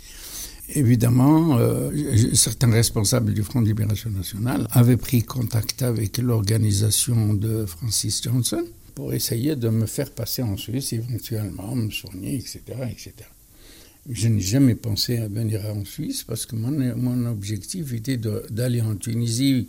Évidemment, 0.75 1.57
euh, 1.59 1.91
certains 2.33 2.69
responsables 2.69 3.33
du 3.33 3.41
Front 3.41 3.61
de 3.61 3.67
Libération 3.67 4.09
Nationale 4.09 4.67
avaient 4.71 4.97
pris 4.97 5.23
contact 5.23 5.81
avec 5.81 6.17
l'organisation 6.17 7.33
de 7.33 7.65
Francis 7.65 8.21
Johnson 8.21 8.65
pour 8.93 9.13
essayer 9.13 9.55
de 9.55 9.69
me 9.69 9.85
faire 9.85 10.11
passer 10.11 10.41
en 10.41 10.57
Suisse 10.57 10.91
éventuellement, 10.91 11.73
me 11.73 11.89
soigner, 11.89 12.35
etc. 12.35 12.59
etc. 12.91 13.13
Je 14.09 14.29
n'ai 14.29 14.39
jamais 14.39 14.75
pensé 14.75 15.17
à 15.17 15.27
venir 15.27 15.65
en 15.65 15.83
Suisse 15.83 16.23
parce 16.23 16.45
que 16.45 16.55
mon, 16.55 16.71
mon 16.95 17.25
objectif 17.29 17.91
était 17.91 18.15
d'aller 18.15 18.79
en 18.79 18.95
Tunisie 18.95 19.67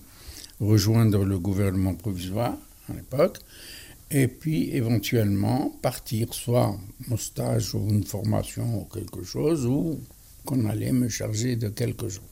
rejoindre 0.61 1.24
le 1.24 1.40
gouvernement 1.40 1.94
provisoire 1.94 2.57
à 2.88 2.94
l'époque 2.94 3.38
et 4.12 4.29
puis 4.29 4.70
éventuellement 4.70 5.77
partir 5.83 6.33
soit 6.33 6.79
en 7.11 7.16
stage 7.16 7.74
ou 7.74 7.88
une 7.90 8.05
formation 8.05 8.83
ou 8.83 8.85
quelque 8.85 9.24
chose 9.24 9.66
ou 9.66 10.01
qu'on 10.44 10.66
allait 10.66 10.92
me 10.92 11.09
charger 11.09 11.57
de 11.57 11.68
quelque 11.68 12.09
chose. 12.09 12.22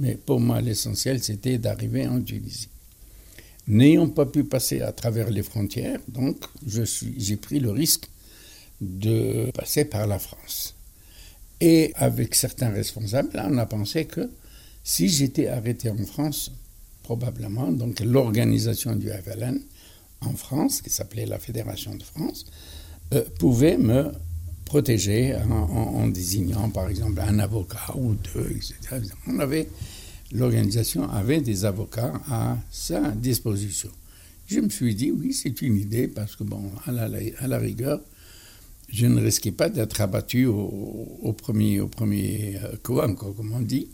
Mais 0.00 0.16
pour 0.16 0.40
moi, 0.40 0.60
l'essentiel, 0.60 1.22
c'était 1.22 1.58
d'arriver 1.58 2.08
en 2.08 2.20
Tunisie. 2.20 2.68
N'ayant 3.68 4.08
pas 4.08 4.26
pu 4.26 4.42
passer 4.42 4.80
à 4.80 4.90
travers 4.90 5.30
les 5.30 5.44
frontières, 5.44 6.00
donc 6.08 6.38
j'ai 6.66 7.36
pris 7.36 7.60
le 7.60 7.70
risque 7.70 8.08
de 8.80 9.52
passer 9.52 9.84
par 9.84 10.08
la 10.08 10.18
France. 10.18 10.74
Et 11.64 11.92
avec 11.94 12.34
certains 12.34 12.70
responsables, 12.70 13.40
on 13.48 13.56
a 13.56 13.66
pensé 13.66 14.06
que 14.06 14.28
si 14.82 15.08
j'étais 15.08 15.46
arrêté 15.46 15.90
en 15.90 16.04
France, 16.04 16.50
probablement, 17.04 17.70
donc 17.70 18.00
l'organisation 18.00 18.96
du 18.96 19.08
FLN 19.08 19.60
en 20.22 20.34
France, 20.34 20.82
qui 20.82 20.90
s'appelait 20.90 21.24
la 21.24 21.38
Fédération 21.38 21.94
de 21.94 22.02
France, 22.02 22.46
euh, 23.14 23.22
pouvait 23.38 23.78
me 23.78 24.10
protéger 24.64 25.36
en, 25.36 26.08
désignant 26.08 26.68
par 26.68 26.88
exemple 26.88 27.20
un 27.20 27.38
avocat 27.38 27.94
ou 27.94 28.14
deux, 28.34 28.50
etc. 28.56 29.00
On 29.28 29.38
avait, 29.38 29.68
l'organisation 30.32 31.08
avait 31.10 31.42
des 31.42 31.64
avocats 31.64 32.14
à 32.28 32.58
sa 32.72 33.12
disposition. 33.12 33.90
Je 34.48 34.58
me 34.58 34.68
suis 34.68 34.96
dit, 34.96 35.12
oui, 35.12 35.32
c'est 35.32 35.62
une 35.62 35.78
idée, 35.78 36.08
parce 36.08 36.34
que, 36.34 36.42
bon, 36.42 36.72
à 36.86 37.46
la 37.46 37.58
rigueur, 37.58 38.00
je 38.92 39.06
ne 39.06 39.20
risquais 39.20 39.52
pas 39.52 39.70
d'être 39.70 40.00
abattu 40.02 40.44
au, 40.46 41.34
premier, 41.36 41.80
premier 41.86 42.58
euh, 42.62 42.76
coup, 42.82 43.00
comme 43.16 43.52
on 43.52 43.60
dit. 43.60 43.88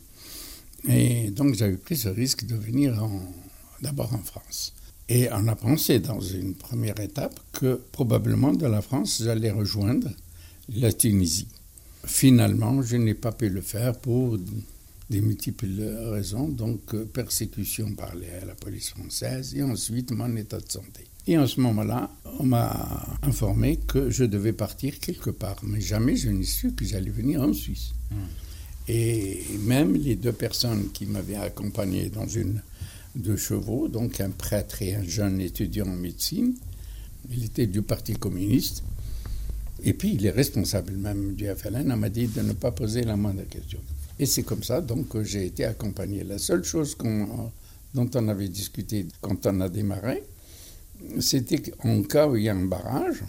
Et 0.88 1.30
donc 1.30 1.54
j'avais 1.54 1.76
pris 1.76 1.96
ce 1.96 2.08
risque 2.08 2.44
de 2.46 2.56
venir 2.56 3.00
d'abord 3.80 4.12
en 4.12 4.18
France. 4.18 4.74
Et 5.08 5.28
on 5.32 5.46
a 5.48 5.56
pensé 5.56 6.00
dans 6.00 6.20
une 6.20 6.54
première 6.54 7.00
étape 7.00 7.38
que 7.52 7.80
probablement 7.92 8.52
de 8.52 8.66
la 8.66 8.82
France, 8.82 9.22
j'allais 9.24 9.50
rejoindre 9.50 10.08
la 10.68 10.92
Tunisie. 10.92 11.48
Finalement, 12.04 12.82
je 12.82 12.96
n'ai 12.96 13.14
pas 13.14 13.32
pu 13.32 13.48
le 13.48 13.60
faire 13.60 13.96
pour 13.96 14.36
des 15.10 15.20
multiples 15.20 15.80
raisons, 16.10 16.48
donc 16.48 16.94
euh, 16.94 17.04
persécution 17.06 17.94
par 17.94 18.14
la 18.14 18.54
police 18.54 18.90
française 18.90 19.54
et 19.54 19.62
ensuite 19.62 20.10
mon 20.10 20.36
état 20.36 20.58
de 20.58 20.70
santé. 20.70 21.07
Et 21.28 21.36
en 21.36 21.46
ce 21.46 21.60
moment-là, 21.60 22.10
on 22.40 22.44
m'a 22.44 23.06
informé 23.22 23.76
que 23.76 24.08
je 24.08 24.24
devais 24.24 24.54
partir 24.54 24.98
quelque 24.98 25.28
part. 25.28 25.58
Mais 25.62 25.78
jamais 25.78 26.16
je 26.16 26.30
n'ai 26.30 26.42
su 26.42 26.72
que 26.72 26.86
j'allais 26.86 27.10
venir 27.10 27.42
en 27.42 27.52
Suisse. 27.52 27.90
Hmm. 28.10 28.14
Et 28.88 29.44
même 29.60 29.94
les 29.94 30.16
deux 30.16 30.32
personnes 30.32 30.88
qui 30.90 31.04
m'avaient 31.04 31.36
accompagné 31.36 32.08
dans 32.08 32.26
une 32.26 32.62
de 33.14 33.36
chevaux, 33.36 33.88
donc 33.88 34.22
un 34.22 34.30
prêtre 34.30 34.80
et 34.80 34.94
un 34.94 35.02
jeune 35.02 35.42
étudiant 35.42 35.86
en 35.86 35.96
médecine, 35.96 36.54
il 37.30 37.44
était 37.44 37.66
du 37.66 37.82
Parti 37.82 38.14
communiste. 38.14 38.82
Et 39.84 39.92
puis, 39.92 40.14
il 40.14 40.24
est 40.24 40.30
responsable 40.30 40.94
même 40.94 41.34
du 41.34 41.46
FLN, 41.46 41.94
m'a 41.94 42.08
dit 42.08 42.28
de 42.28 42.40
ne 42.40 42.54
pas 42.54 42.70
poser 42.70 43.02
la 43.02 43.16
moindre 43.18 43.46
question. 43.50 43.80
Et 44.18 44.24
c'est 44.24 44.44
comme 44.44 44.62
ça 44.62 44.80
donc 44.80 45.08
que 45.08 45.22
j'ai 45.22 45.44
été 45.44 45.66
accompagné. 45.66 46.24
La 46.24 46.38
seule 46.38 46.64
chose 46.64 46.96
dont 47.92 48.10
on 48.14 48.28
avait 48.28 48.48
discuté 48.48 49.06
quand 49.20 49.44
on 49.46 49.60
a 49.60 49.68
démarré, 49.68 50.22
c'était 51.20 51.58
qu'en 51.58 52.02
cas 52.02 52.28
où 52.28 52.36
il 52.36 52.44
y 52.44 52.48
a 52.48 52.54
un 52.54 52.64
barrage, 52.64 53.22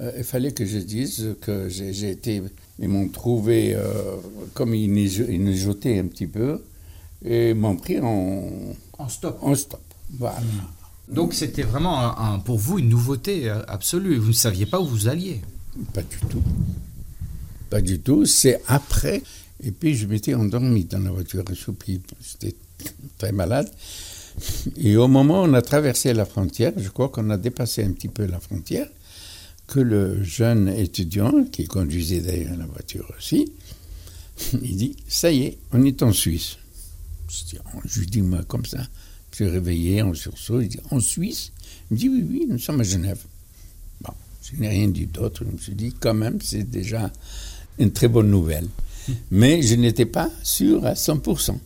euh, 0.00 0.12
il 0.18 0.24
fallait 0.24 0.52
que 0.52 0.64
je 0.64 0.78
dise 0.78 1.36
que 1.40 1.68
j'ai 1.68 2.10
été. 2.10 2.42
Ils 2.78 2.88
m'ont 2.88 3.08
trouvé, 3.08 3.74
euh, 3.74 4.16
comme 4.52 4.74
ils 4.74 4.92
nous 4.92 5.56
jetaient 5.56 5.98
un 5.98 6.06
petit 6.06 6.26
peu, 6.26 6.62
et 7.24 7.54
m'ont 7.54 7.76
pris 7.76 7.98
en, 8.00 8.44
en 8.98 9.08
stop. 9.08 9.38
En 9.40 9.54
stop. 9.54 9.80
Voilà. 10.18 10.42
Donc 11.08 11.34
c'était 11.34 11.62
vraiment 11.62 12.18
un, 12.18 12.38
pour 12.40 12.58
vous 12.58 12.78
une 12.78 12.88
nouveauté 12.88 13.48
absolue. 13.68 14.18
Vous 14.18 14.28
ne 14.28 14.32
saviez 14.32 14.66
pas 14.66 14.80
où 14.80 14.86
vous 14.86 15.08
alliez. 15.08 15.40
Pas 15.94 16.02
du 16.02 16.18
tout. 16.28 16.42
Pas 17.70 17.80
du 17.80 18.00
tout. 18.00 18.26
C'est 18.26 18.60
après. 18.66 19.22
Et 19.62 19.70
puis 19.70 19.94
je 19.94 20.06
m'étais 20.06 20.34
endormi 20.34 20.84
dans 20.84 20.98
la 20.98 21.10
voiture. 21.10 21.44
J'étais 21.54 22.54
très 23.18 23.32
malade. 23.32 23.70
Et 24.76 24.96
au 24.96 25.08
moment 25.08 25.42
où 25.42 25.46
on 25.46 25.54
a 25.54 25.62
traversé 25.62 26.12
la 26.12 26.24
frontière, 26.24 26.72
je 26.76 26.88
crois 26.88 27.08
qu'on 27.08 27.30
a 27.30 27.36
dépassé 27.36 27.84
un 27.84 27.92
petit 27.92 28.08
peu 28.08 28.26
la 28.26 28.40
frontière, 28.40 28.88
que 29.66 29.80
le 29.80 30.22
jeune 30.22 30.68
étudiant, 30.68 31.44
qui 31.50 31.66
conduisait 31.66 32.20
d'ailleurs 32.20 32.56
la 32.56 32.66
voiture 32.66 33.10
aussi, 33.16 33.52
il 34.62 34.76
dit, 34.76 34.96
ça 35.08 35.32
y 35.32 35.44
est, 35.44 35.58
on 35.72 35.82
est 35.84 36.02
en 36.02 36.12
Suisse. 36.12 36.58
Je 37.84 38.00
lui 38.00 38.06
dis, 38.06 38.22
moi, 38.22 38.42
comme 38.46 38.64
ça, 38.64 38.86
je 39.36 39.44
suis 39.44 39.52
réveillé 39.52 40.00
en 40.00 40.14
sursaut. 40.14 40.62
Il 40.62 40.68
dit 40.68 40.80
En 40.90 40.98
Suisse? 40.98 41.52
Il 41.90 41.94
me 41.94 41.98
dit 41.98 42.08
Oui, 42.08 42.26
oui, 42.26 42.46
nous 42.48 42.58
sommes 42.58 42.80
à 42.80 42.84
Genève. 42.84 43.22
Bon, 44.00 44.14
je 44.42 44.58
n'ai 44.58 44.68
rien 44.68 44.88
dit 44.88 45.04
d'autre. 45.04 45.44
Je 45.44 45.52
me 45.52 45.58
suis 45.58 45.74
dit 45.74 45.94
Quand 46.00 46.14
même, 46.14 46.40
c'est 46.40 46.62
déjà 46.62 47.12
une 47.78 47.92
très 47.92 48.08
bonne 48.08 48.30
nouvelle. 48.30 48.66
Mais 49.30 49.60
je 49.60 49.74
n'étais 49.74 50.06
pas 50.06 50.30
sûr 50.42 50.86
à 50.86 50.94
100%. 50.94 51.58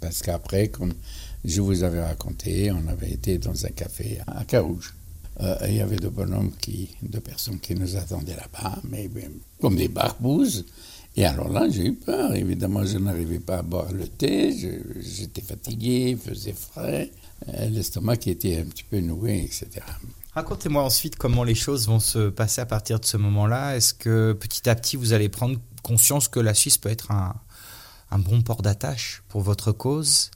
Parce 0.00 0.22
qu'après, 0.22 0.68
comme 0.68 0.92
je 1.44 1.60
vous 1.60 1.82
avais 1.82 2.02
raconté, 2.02 2.70
on 2.70 2.86
avait 2.88 3.10
été 3.10 3.38
dans 3.38 3.64
un 3.64 3.70
café 3.70 4.18
à 4.26 4.44
Carouge. 4.44 4.94
Euh, 5.40 5.56
il 5.68 5.76
y 5.76 5.80
avait 5.80 5.96
de 5.96 6.08
bonhommes, 6.08 6.52
qui, 6.60 6.90
de 7.02 7.18
personnes 7.18 7.58
qui 7.60 7.74
nous 7.74 7.96
attendaient 7.96 8.36
là-bas, 8.36 8.78
mais 8.88 9.08
comme 9.60 9.76
des 9.76 9.88
barbouzes. 9.88 10.66
Et 11.16 11.24
alors 11.24 11.48
là, 11.48 11.66
j'ai 11.70 11.86
eu 11.86 11.94
peur. 11.94 12.34
Évidemment, 12.34 12.84
je 12.84 12.98
n'arrivais 12.98 13.38
pas 13.38 13.58
à 13.58 13.62
boire 13.62 13.90
le 13.90 14.06
thé. 14.06 14.54
J'étais 15.00 15.40
fatigué, 15.40 16.10
il 16.10 16.18
faisait 16.18 16.52
frais. 16.52 17.10
Euh, 17.48 17.68
l'estomac 17.70 18.26
était 18.26 18.58
un 18.58 18.64
petit 18.64 18.84
peu 18.84 19.00
noué, 19.00 19.38
etc. 19.38 19.68
Racontez-moi 20.34 20.82
ensuite 20.82 21.16
comment 21.16 21.42
les 21.42 21.54
choses 21.54 21.88
vont 21.88 22.00
se 22.00 22.28
passer 22.28 22.60
à 22.60 22.66
partir 22.66 23.00
de 23.00 23.06
ce 23.06 23.16
moment-là. 23.16 23.76
Est-ce 23.76 23.94
que 23.94 24.34
petit 24.34 24.68
à 24.68 24.74
petit, 24.74 24.96
vous 24.96 25.14
allez 25.14 25.30
prendre 25.30 25.58
conscience 25.82 26.28
que 26.28 26.38
la 26.38 26.54
Suisse 26.54 26.76
peut 26.76 26.90
être 26.90 27.10
un 27.10 28.18
bon 28.18 28.42
port 28.42 28.60
d'attache 28.60 29.22
pour 29.28 29.40
votre 29.40 29.72
cause? 29.72 30.30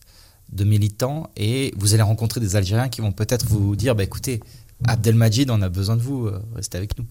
De 0.52 0.64
militant 0.64 1.30
et 1.37 1.72
vous 1.76 1.94
allez 1.94 2.02
rencontrer 2.02 2.40
des 2.40 2.57
Algériens 2.57 2.88
qui 2.88 3.00
vont 3.00 3.12
peut-être 3.12 3.46
vous 3.46 3.76
dire 3.76 3.94
bah, 3.94 4.04
écoutez, 4.04 4.40
Abdelmajid, 4.87 5.50
on 5.50 5.62
a 5.62 5.68
besoin 5.68 5.96
de 5.96 6.02
vous, 6.02 6.26
euh, 6.26 6.40
restez 6.54 6.78
avec 6.78 6.98
nous. 6.98 7.07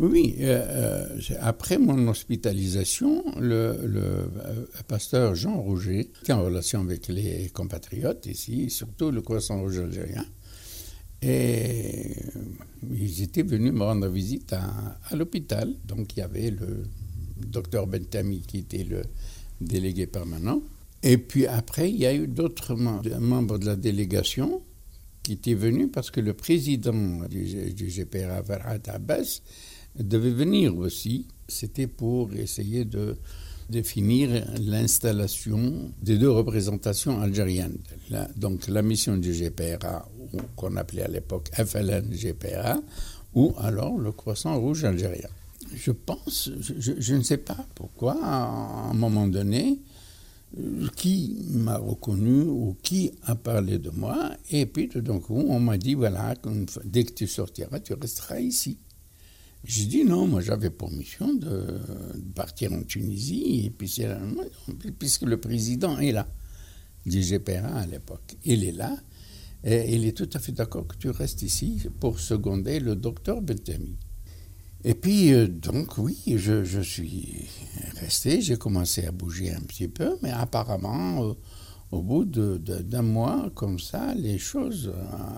Oui, 0.00 0.36
euh, 0.40 0.64
euh, 1.18 1.34
après 1.40 1.76
mon 1.76 2.06
hospitalisation, 2.06 3.24
le, 3.40 4.30
pasteur 4.86 5.34
Jean 5.34 5.60
Rouget 5.60 6.08
était 6.22 6.32
en 6.32 6.44
relation 6.44 6.80
avec 6.80 7.08
les 7.08 7.48
compatriotes 7.52 8.26
ici, 8.26 8.70
surtout 8.70 9.10
le 9.10 9.22
Croissant 9.22 9.60
Rouge 9.60 9.78
algérien. 9.78 10.24
Et 11.20 12.14
ils 12.88 13.22
étaient 13.22 13.42
venus 13.42 13.72
me 13.72 13.82
rendre 13.82 14.06
visite 14.06 14.52
à, 14.52 15.16
l'hôpital. 15.16 15.74
Donc 15.84 16.16
il 16.16 16.20
y 16.20 16.22
avait 16.22 16.50
le 16.50 16.84
docteur 17.36 17.88
Bentami 17.88 18.40
qui 18.42 18.58
était 18.58 18.84
le 18.84 19.02
délégué 19.60 20.06
permanent. 20.06 20.62
Et 21.02 21.18
puis 21.18 21.46
après, 21.46 21.90
il 21.90 21.96
y 21.96 22.06
a 22.06 22.14
eu 22.14 22.26
d'autres 22.26 22.74
membres 22.74 23.58
de 23.58 23.66
la 23.66 23.76
délégation 23.76 24.62
qui 25.22 25.32
étaient 25.34 25.54
venus 25.54 25.88
parce 25.92 26.10
que 26.10 26.20
le 26.20 26.34
président 26.34 27.26
du, 27.28 27.72
du 27.72 27.86
GPRA, 27.86 28.42
Farhat 28.42 28.80
Abbas, 28.88 29.40
devait 29.98 30.30
venir 30.30 30.76
aussi. 30.76 31.26
C'était 31.48 31.86
pour 31.86 32.32
essayer 32.34 32.84
de 32.84 33.16
définir 33.68 34.44
l'installation 34.60 35.92
des 36.02 36.16
deux 36.16 36.30
représentations 36.30 37.20
algériennes. 37.20 37.78
donc 38.36 38.66
la 38.68 38.82
mission 38.82 39.16
du 39.16 39.32
GPRA, 39.32 40.08
qu'on 40.56 40.76
appelait 40.76 41.02
à 41.02 41.08
l'époque 41.08 41.50
FLN-GPRA, 41.52 42.80
ou 43.34 43.54
alors 43.58 43.98
le 43.98 44.12
Croissant 44.12 44.58
Rouge 44.58 44.84
algérien. 44.84 45.28
Je 45.74 45.90
pense, 45.90 46.50
je, 46.60 47.14
ne 47.14 47.22
sais 47.22 47.36
pas 47.36 47.66
pourquoi, 47.74 48.16
à 48.22 48.88
un 48.90 48.94
moment 48.94 49.26
donné, 49.26 49.78
qui 50.96 51.36
m'a 51.50 51.76
reconnu 51.76 52.42
ou 52.42 52.76
qui 52.82 53.12
a 53.22 53.34
parlé 53.34 53.78
de 53.78 53.90
moi, 53.90 54.32
et 54.50 54.66
puis 54.66 54.88
tout 54.88 55.00
d'un 55.00 55.20
coup, 55.20 55.44
on 55.48 55.60
m'a 55.60 55.76
dit, 55.76 55.94
voilà, 55.94 56.34
dès 56.84 57.04
que 57.04 57.12
tu 57.12 57.26
sortiras, 57.26 57.80
tu 57.80 57.92
resteras 57.94 58.40
ici. 58.40 58.78
J'ai 59.64 59.84
dit 59.86 60.04
non, 60.04 60.26
moi 60.26 60.40
j'avais 60.40 60.70
pour 60.70 60.90
mission 60.90 61.34
de, 61.34 61.80
partir 62.34 62.72
en 62.72 62.82
Tunisie, 62.82 63.66
et 63.66 63.70
puis 63.70 63.92
puisque 64.98 65.22
le 65.22 65.36
président 65.38 65.98
est 65.98 66.12
là, 66.12 66.26
du 67.04 67.20
GPRA 67.20 67.80
à 67.80 67.86
l'époque, 67.86 68.36
il 68.44 68.64
est 68.64 68.72
là, 68.72 68.96
et 69.64 69.94
il 69.94 70.06
est 70.06 70.16
tout 70.16 70.30
à 70.32 70.38
fait 70.38 70.52
d'accord 70.52 70.86
que 70.86 70.96
tu 70.96 71.10
restes 71.10 71.42
ici 71.42 71.82
pour 72.00 72.20
seconder 72.20 72.80
le 72.80 72.94
docteur 72.96 73.42
Bentami. 73.42 73.96
Et 74.84 74.94
puis, 74.94 75.32
euh, 75.32 75.48
donc, 75.48 75.98
oui, 75.98 76.16
je, 76.26 76.64
je 76.64 76.80
suis 76.80 77.48
resté, 78.00 78.40
j'ai 78.40 78.56
commencé 78.56 79.04
à 79.06 79.12
bouger 79.12 79.52
un 79.52 79.60
petit 79.60 79.88
peu, 79.88 80.16
mais 80.22 80.30
apparemment, 80.30 81.24
euh, 81.24 81.34
au 81.90 82.02
bout 82.02 82.24
d'un 82.24 83.02
mois, 83.02 83.50
comme 83.54 83.78
ça, 83.78 84.14
les 84.14 84.38
choses 84.38 84.92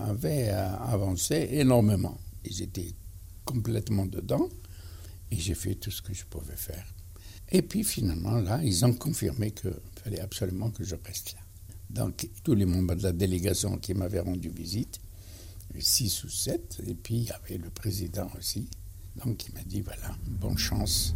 avaient 0.09 0.49
avancé 0.49 1.49
énormément. 1.53 2.19
Ils 2.45 2.63
étaient 2.63 2.93
complètement 3.45 4.07
dedans 4.07 4.49
et 5.31 5.37
j'ai 5.37 5.55
fait 5.55 5.77
tout 5.77 5.91
ce 5.91 6.03
que 6.03 6.13
je 6.13 6.25
pouvais 6.25 6.57
faire. 6.57 6.87
Et 7.53 7.63
puis 7.63 7.85
finalement, 7.85 8.41
là, 8.41 8.61
ils 8.63 8.85
ont 8.85 8.93
confirmé 8.93 9.53
qu'il 9.53 9.73
fallait 10.03 10.21
absolument 10.21 10.71
que 10.71 10.85
je 10.85 10.97
reste 11.05 11.35
là. 11.35 11.41
Donc 11.91 12.29
tous 12.45 12.55
les 12.55 12.67
membres 12.67 12.95
de 12.95 13.03
la 13.03 13.13
délégation 13.13 13.77
qui 13.79 13.95
m'avaient 13.95 14.21
rendu 14.21 14.49
visite, 14.51 15.01
six 15.79 16.25
ou 16.25 16.29
sept, 16.29 16.81
et 16.87 16.95
puis 16.95 17.17
il 17.17 17.25
y 17.25 17.31
avait 17.31 17.59
le 17.59 17.71
président 17.71 18.29
aussi. 18.39 18.69
Donc 19.17 19.47
il 19.49 19.55
m'a 19.55 19.63
dit, 19.65 19.81
voilà, 19.81 20.17
bonne 20.41 20.59
chance. 20.59 21.15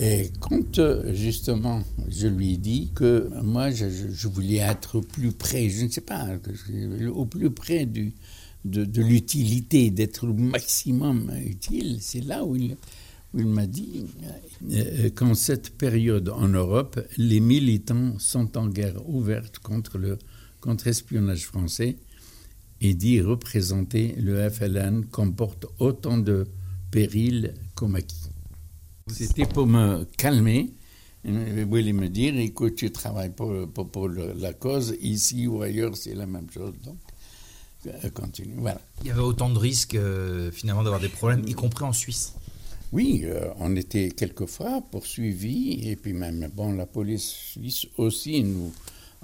Et 0.00 0.30
quand 0.38 0.80
justement 1.12 1.82
je 2.08 2.28
lui 2.28 2.54
ai 2.54 2.56
dit 2.56 2.92
que 2.94 3.28
moi 3.42 3.70
je, 3.72 4.28
voulais 4.28 4.58
être 4.58 5.00
plus 5.00 5.32
près, 5.32 5.68
je 5.68 5.86
ne 5.86 5.90
sais 5.90 6.02
pas, 6.02 6.28
au 7.12 7.26
plus 7.26 7.50
près 7.50 7.84
du, 7.84 8.12
de, 8.64 9.02
l'utilité, 9.02 9.90
d'être 9.90 10.28
au 10.28 10.32
maximum 10.32 11.32
utile, 11.44 11.98
c'est 12.00 12.24
là 12.24 12.44
où 12.44 12.54
il, 12.56 12.76
m'a 13.34 13.66
dit 13.66 14.06
euh, 14.70 15.10
qu'en 15.10 15.34
cette 15.34 15.70
période 15.70 16.28
en 16.28 16.48
Europe, 16.48 17.00
les 17.16 17.40
militants 17.40 18.18
sont 18.18 18.56
en 18.56 18.68
guerre 18.68 19.08
ouverte 19.08 19.58
contre 19.58 19.98
le 19.98 20.18
contre-espionnage 20.60 21.44
français 21.44 21.96
et 22.80 22.94
dit 22.94 23.20
représenter 23.20 24.14
le 24.18 24.48
FLN 24.48 25.04
comporte 25.06 25.66
autant 25.78 26.18
de 26.18 26.46
périls 26.90 27.54
qu'au 27.74 27.88
maquis. 27.88 28.30
C'était 29.08 29.46
pour 29.46 29.66
me 29.66 30.04
calmer. 30.16 30.72
Il 31.24 31.64
voulait 31.64 31.92
me 31.92 32.08
dire, 32.08 32.38
écoute, 32.38 32.76
tu 32.76 32.90
travailles 32.90 33.32
pour, 33.34 33.68
pour, 33.68 34.08
la 34.08 34.52
cause, 34.52 34.94
ici 35.00 35.46
ou 35.46 35.62
ailleurs, 35.62 35.96
c'est 35.96 36.14
la 36.14 36.26
même 36.26 36.48
chose. 36.50 36.74
Donc, 36.84 36.96
continue. 38.14 38.54
Voilà. 38.56 38.80
Il 39.02 39.08
y 39.08 39.10
avait 39.10 39.20
autant 39.20 39.50
de 39.50 39.58
risques 39.58 39.94
euh, 39.94 40.50
finalement 40.50 40.82
d'avoir 40.82 41.00
des 41.00 41.08
problèmes, 41.08 41.44
y 41.46 41.54
compris 41.54 41.84
en 41.84 41.92
Suisse. 41.92 42.34
Oui, 42.92 43.22
euh, 43.24 43.50
on 43.58 43.76
était 43.76 44.10
quelquefois 44.10 44.82
poursuivis 44.90 45.88
et 45.88 45.96
puis 45.96 46.14
même 46.14 46.50
bon, 46.54 46.72
la 46.72 46.86
police 46.86 47.28
suisse 47.28 47.86
aussi 47.98 48.42
nous, 48.42 48.72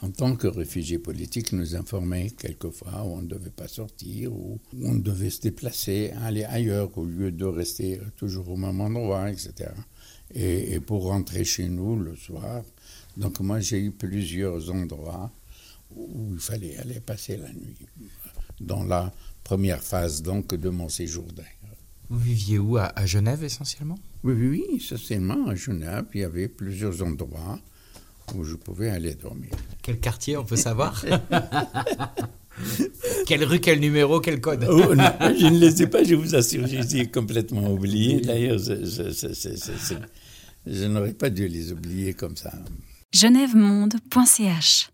en 0.04 0.10
tant 0.10 0.36
que 0.36 0.46
réfugiés 0.46 0.98
politiques, 0.98 1.52
nous 1.52 1.76
informait 1.76 2.30
quelquefois 2.30 3.04
où 3.04 3.14
on 3.16 3.22
ne 3.22 3.26
devait 3.26 3.56
pas 3.62 3.68
sortir 3.68 4.32
où 4.32 4.60
on 4.82 4.96
devait 4.96 5.30
se 5.30 5.40
déplacer, 5.40 6.12
aller 6.22 6.44
ailleurs 6.44 6.96
au 6.98 7.06
lieu 7.06 7.32
de 7.32 7.46
rester 7.46 8.00
toujours 8.16 8.50
au 8.50 8.56
même 8.56 8.80
endroit, 8.82 9.30
etc. 9.30 9.70
Et, 10.34 10.74
et 10.74 10.80
pour 10.80 11.04
rentrer 11.04 11.44
chez 11.44 11.68
nous 11.68 11.96
le 11.96 12.16
soir, 12.16 12.62
donc 13.16 13.40
moi 13.40 13.60
j'ai 13.60 13.80
eu 13.80 13.92
plusieurs 13.92 14.70
endroits 14.70 15.32
où 15.96 16.34
il 16.34 16.40
fallait 16.40 16.76
aller 16.76 17.00
passer 17.00 17.36
la 17.38 17.52
nuit. 17.52 17.78
dans 18.60 18.84
la 18.84 19.12
première 19.42 19.82
phase 19.82 20.22
donc 20.22 20.54
de 20.54 20.68
mon 20.68 20.88
séjour 20.88 21.26
d'ailleurs. 21.32 21.50
Vous 22.10 22.18
viviez 22.18 22.58
où? 22.58 22.76
À, 22.76 23.06
Genève 23.06 23.42
essentiellement? 23.42 23.98
Oui, 24.22 24.34
oui, 24.34 24.48
oui, 24.48 24.76
essentiellement 24.76 25.48
à 25.48 25.54
Genève. 25.54 26.04
Il 26.12 26.20
y 26.20 26.24
avait 26.24 26.48
plusieurs 26.48 27.02
endroits 27.02 27.58
où 28.34 28.44
je 28.44 28.54
pouvais 28.54 28.90
aller 28.90 29.14
dormir. 29.14 29.50
Quel 29.82 29.98
quartier, 30.00 30.36
on 30.36 30.44
peut 30.44 30.56
savoir? 30.56 31.04
Quelle 33.26 33.44
rue, 33.44 33.58
quel 33.58 33.80
numéro, 33.80 34.20
quel 34.20 34.40
code? 34.40 34.64
Oh, 34.70 34.94
Je 34.94 35.46
ne 35.46 35.58
les 35.58 35.82
ai 35.82 35.86
pas, 35.88 36.04
je 36.04 36.14
vous 36.14 36.34
assure, 36.36 36.66
je 36.66 36.76
les 36.76 36.96
ai 36.98 37.06
complètement 37.10 37.68
oubliés. 37.72 38.20
D'ailleurs, 38.20 38.58
je, 38.58 38.84
je 40.66 40.84
n'aurais 40.84 41.14
pas 41.14 41.30
dû 41.30 41.48
les 41.48 41.72
oublier 41.72 42.14
comme 42.14 42.36
ça. 42.36 42.52
genèvemonde.ch 43.12 44.88